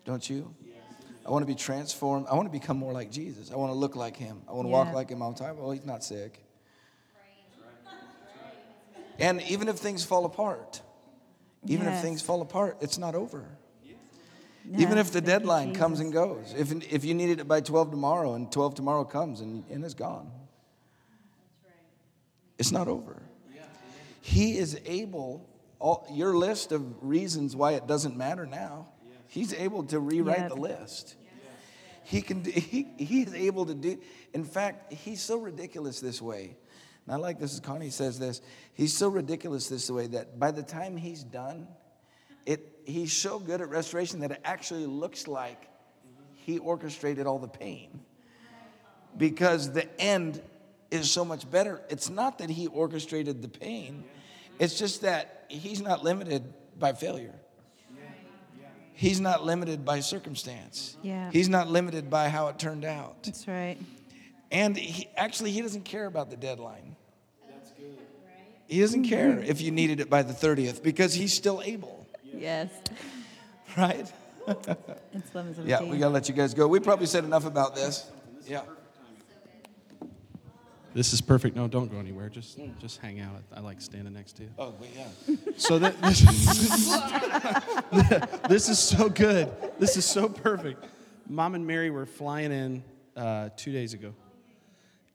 [0.05, 0.53] don't you?
[1.29, 2.25] I want to be transformed.
[2.27, 3.51] I want to become more like Jesus.
[3.51, 4.41] I want to look like Him.
[4.49, 5.59] I want to walk like Him all the time.
[5.59, 6.43] Well, He's not sick.
[9.19, 10.81] And even if things fall apart,
[11.67, 13.47] even if things fall apart, it's not over.
[14.65, 17.61] No, even if the thank deadline comes and goes, if, if you needed it by
[17.61, 20.31] 12 tomorrow and 12 tomorrow comes and, and it's gone,
[22.57, 23.21] it's not over.
[24.21, 28.87] He is able, all, your list of reasons why it doesn't matter now,
[29.29, 30.49] he's able to rewrite Yep.
[30.49, 31.15] the list.
[32.03, 33.99] He can do, he, he is able to do,
[34.33, 36.57] in fact, he's so ridiculous this way.
[37.05, 38.41] And I like this, as Connie says this.
[38.73, 41.67] He's so ridiculous this way that by the time he's done,
[42.47, 45.69] it, he's so good at restoration that it actually looks like
[46.33, 48.01] he orchestrated all the pain.
[49.17, 50.41] Because the end
[50.89, 51.81] is so much better.
[51.89, 54.03] It's not that he orchestrated the pain,
[54.57, 57.35] it's just that he's not limited by failure.
[58.99, 60.97] He's not limited by circumstance.
[61.01, 61.31] Yeah.
[61.31, 63.23] He's not limited by how it turned out.
[63.23, 63.77] That's right.
[64.51, 66.97] And he, actually, he doesn't care about the deadline.
[67.49, 67.97] That's good.
[68.67, 72.71] He doesn't care if you needed it by the 30th because he's still able, Yes.
[73.77, 74.05] right?
[75.13, 76.67] It's Yeah, we gotta let you guys go.
[76.67, 78.05] We probably said enough about this.
[78.45, 78.63] Yeah.
[80.99, 81.55] This is perfect.
[81.55, 82.27] No, don't go anywhere.
[82.27, 83.41] Just just hang out.
[83.55, 84.49] I like standing next to you.
[84.57, 85.07] Oh, wait, yeah.
[85.57, 86.91] So that, this, is,
[88.49, 89.49] this is so good.
[89.79, 90.83] This is so perfect.
[91.29, 92.83] Mom and Mary were flying in
[93.15, 94.13] uh, two days ago,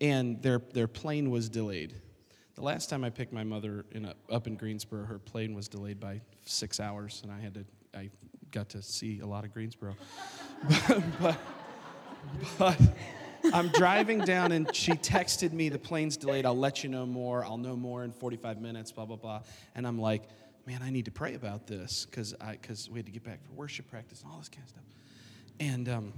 [0.01, 1.93] and their their plane was delayed.
[2.55, 5.69] The last time I picked my mother in a, up in Greensboro, her plane was
[5.69, 8.09] delayed by six hours, and I had to I
[8.53, 9.97] got to see a lot of Greensboro.
[10.89, 11.37] but, but
[12.59, 12.81] but
[13.53, 16.47] I'm driving down and she texted me, the plane's delayed.
[16.47, 17.45] I'll let you know more.
[17.45, 19.43] I'll know more in 45 minutes, blah, blah, blah.
[19.75, 20.23] And I'm like,
[20.67, 23.53] man, I need to pray about this because because we had to get back for
[23.53, 24.85] worship practice and all this kind of stuff.
[25.61, 26.13] And, um,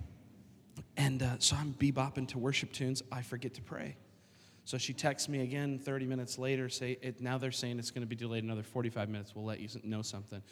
[0.97, 3.03] and uh, so I'm bebopping to worship tunes.
[3.11, 3.97] I forget to pray.
[4.65, 8.03] So she texts me again 30 minutes later, say it, now they're saying it's going
[8.03, 9.33] to be delayed another 45 minutes.
[9.35, 10.43] We'll let you know something.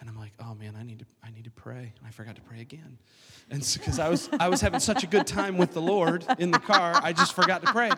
[0.00, 1.92] And I'm like, oh man, I need to, I need to pray.
[1.98, 2.98] And I forgot to pray again.
[3.50, 6.50] And because I was, I was having such a good time with the Lord in
[6.50, 7.90] the car, I just forgot to pray.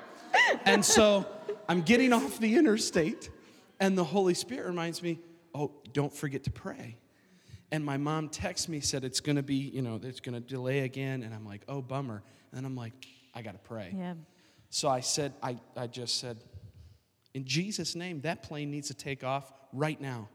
[0.64, 1.26] And so
[1.68, 3.30] I'm getting off the interstate
[3.80, 5.20] And the Holy Spirit reminds me,
[5.54, 6.96] oh, don't forget to pray.
[7.70, 11.22] And my mom texts me, said it's gonna be, you know, it's gonna delay again.
[11.22, 12.22] And I'm like, oh, bummer.
[12.52, 12.92] And I'm like,
[13.34, 13.94] I gotta pray.
[13.96, 14.14] Yeah.
[14.70, 16.38] So I said, I, I just said,
[17.34, 20.28] in Jesus' name, that plane needs to take off right now.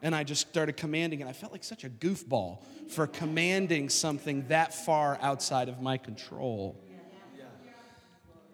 [0.00, 4.46] And I just started commanding, and I felt like such a goofball for commanding something
[4.48, 6.80] that far outside of my control.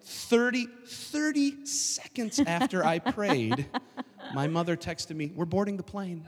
[0.05, 3.67] 30, 30 seconds after I prayed,
[4.33, 6.27] my mother texted me, We're boarding the plane.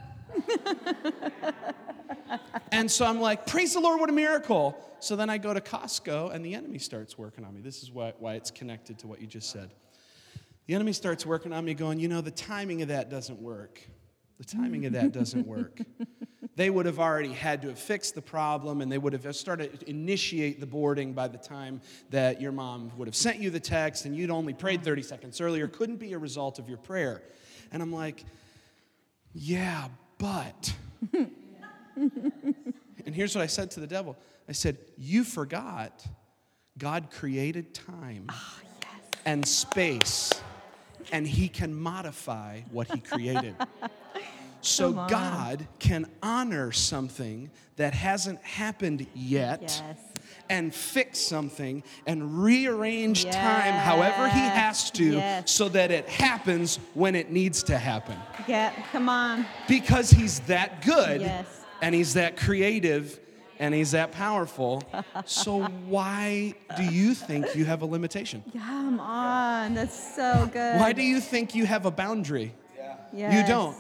[2.72, 4.78] and so I'm like, Praise the Lord, what a miracle.
[5.00, 7.62] So then I go to Costco, and the enemy starts working on me.
[7.62, 9.72] This is why, why it's connected to what you just said.
[10.66, 13.80] The enemy starts working on me, going, You know, the timing of that doesn't work.
[14.38, 15.80] The timing of that doesn't work.
[16.56, 19.80] they would have already had to have fixed the problem and they would have started
[19.80, 23.60] to initiate the boarding by the time that your mom would have sent you the
[23.60, 25.68] text and you'd only prayed 30 seconds earlier.
[25.68, 27.22] Couldn't be a result of your prayer.
[27.72, 28.24] And I'm like,
[29.34, 29.88] yeah,
[30.18, 30.74] but.
[31.14, 31.32] and
[33.06, 36.06] here's what I said to the devil I said, You forgot
[36.78, 38.60] God created time ah,
[39.26, 40.32] and space,
[41.12, 43.56] and He can modify what He created.
[44.68, 45.10] So Come on.
[45.10, 49.82] God can honor something that hasn't happened yet Yes.
[50.50, 55.52] and fix something and rearrange time however he has to Yes.
[55.52, 58.18] so that it happens when it needs to happen.
[58.48, 58.72] Yeah.
[58.92, 59.46] Come on.
[59.70, 61.46] Because he's that good Yes.
[61.82, 63.20] and he's that creative
[63.60, 64.84] and he's that powerful.
[65.26, 68.44] so why do you think you have a limitation?
[68.52, 69.76] Come on.
[69.76, 70.78] That's so good.
[70.80, 72.54] Why do you think you have a boundary?
[73.14, 73.48] You Yes.
[73.48, 73.76] don't.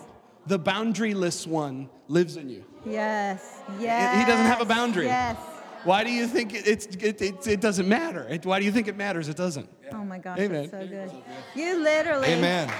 [0.47, 2.63] The boundaryless one lives in you.
[2.85, 3.59] Yes.
[3.79, 4.19] Yes.
[4.19, 5.05] He doesn't have a boundary.
[5.05, 5.37] Yes.
[5.83, 8.25] Why do you think it- it's, it, it, it doesn't matter?
[8.29, 9.29] It- why do you think it matters?
[9.29, 9.69] It doesn't.
[9.91, 10.69] Oh my gosh, Amen.
[10.69, 11.11] that's so good.
[11.55, 12.27] You literally.
[12.29, 12.71] Amen.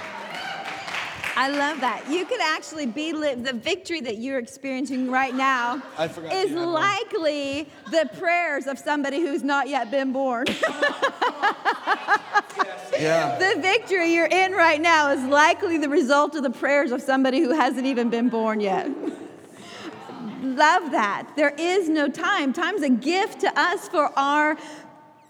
[1.40, 2.10] I love that.
[2.10, 5.80] You could actually be li- the victory that you're experiencing right now
[6.32, 10.46] is likely the prayers of somebody who's not yet been born.
[12.98, 13.38] Yeah.
[13.38, 17.38] the victory you're in right now is likely the result of the prayers of somebody
[17.38, 18.88] who hasn't even been born yet.
[20.42, 21.28] love that.
[21.36, 22.52] There is no time.
[22.52, 24.56] Time's a gift to us for our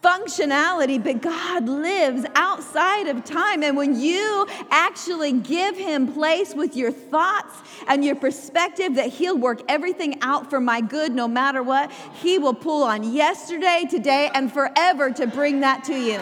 [0.09, 3.62] functionality, but God lives outside of time.
[3.62, 7.55] And when you actually give Him place with your thoughts
[7.86, 12.39] and your perspective that He'll work everything out for my good no matter what, He
[12.39, 16.20] will pull on yesterday, today, and forever to bring that to you.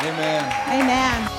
[0.00, 0.44] Amen.
[0.68, 1.30] Amen.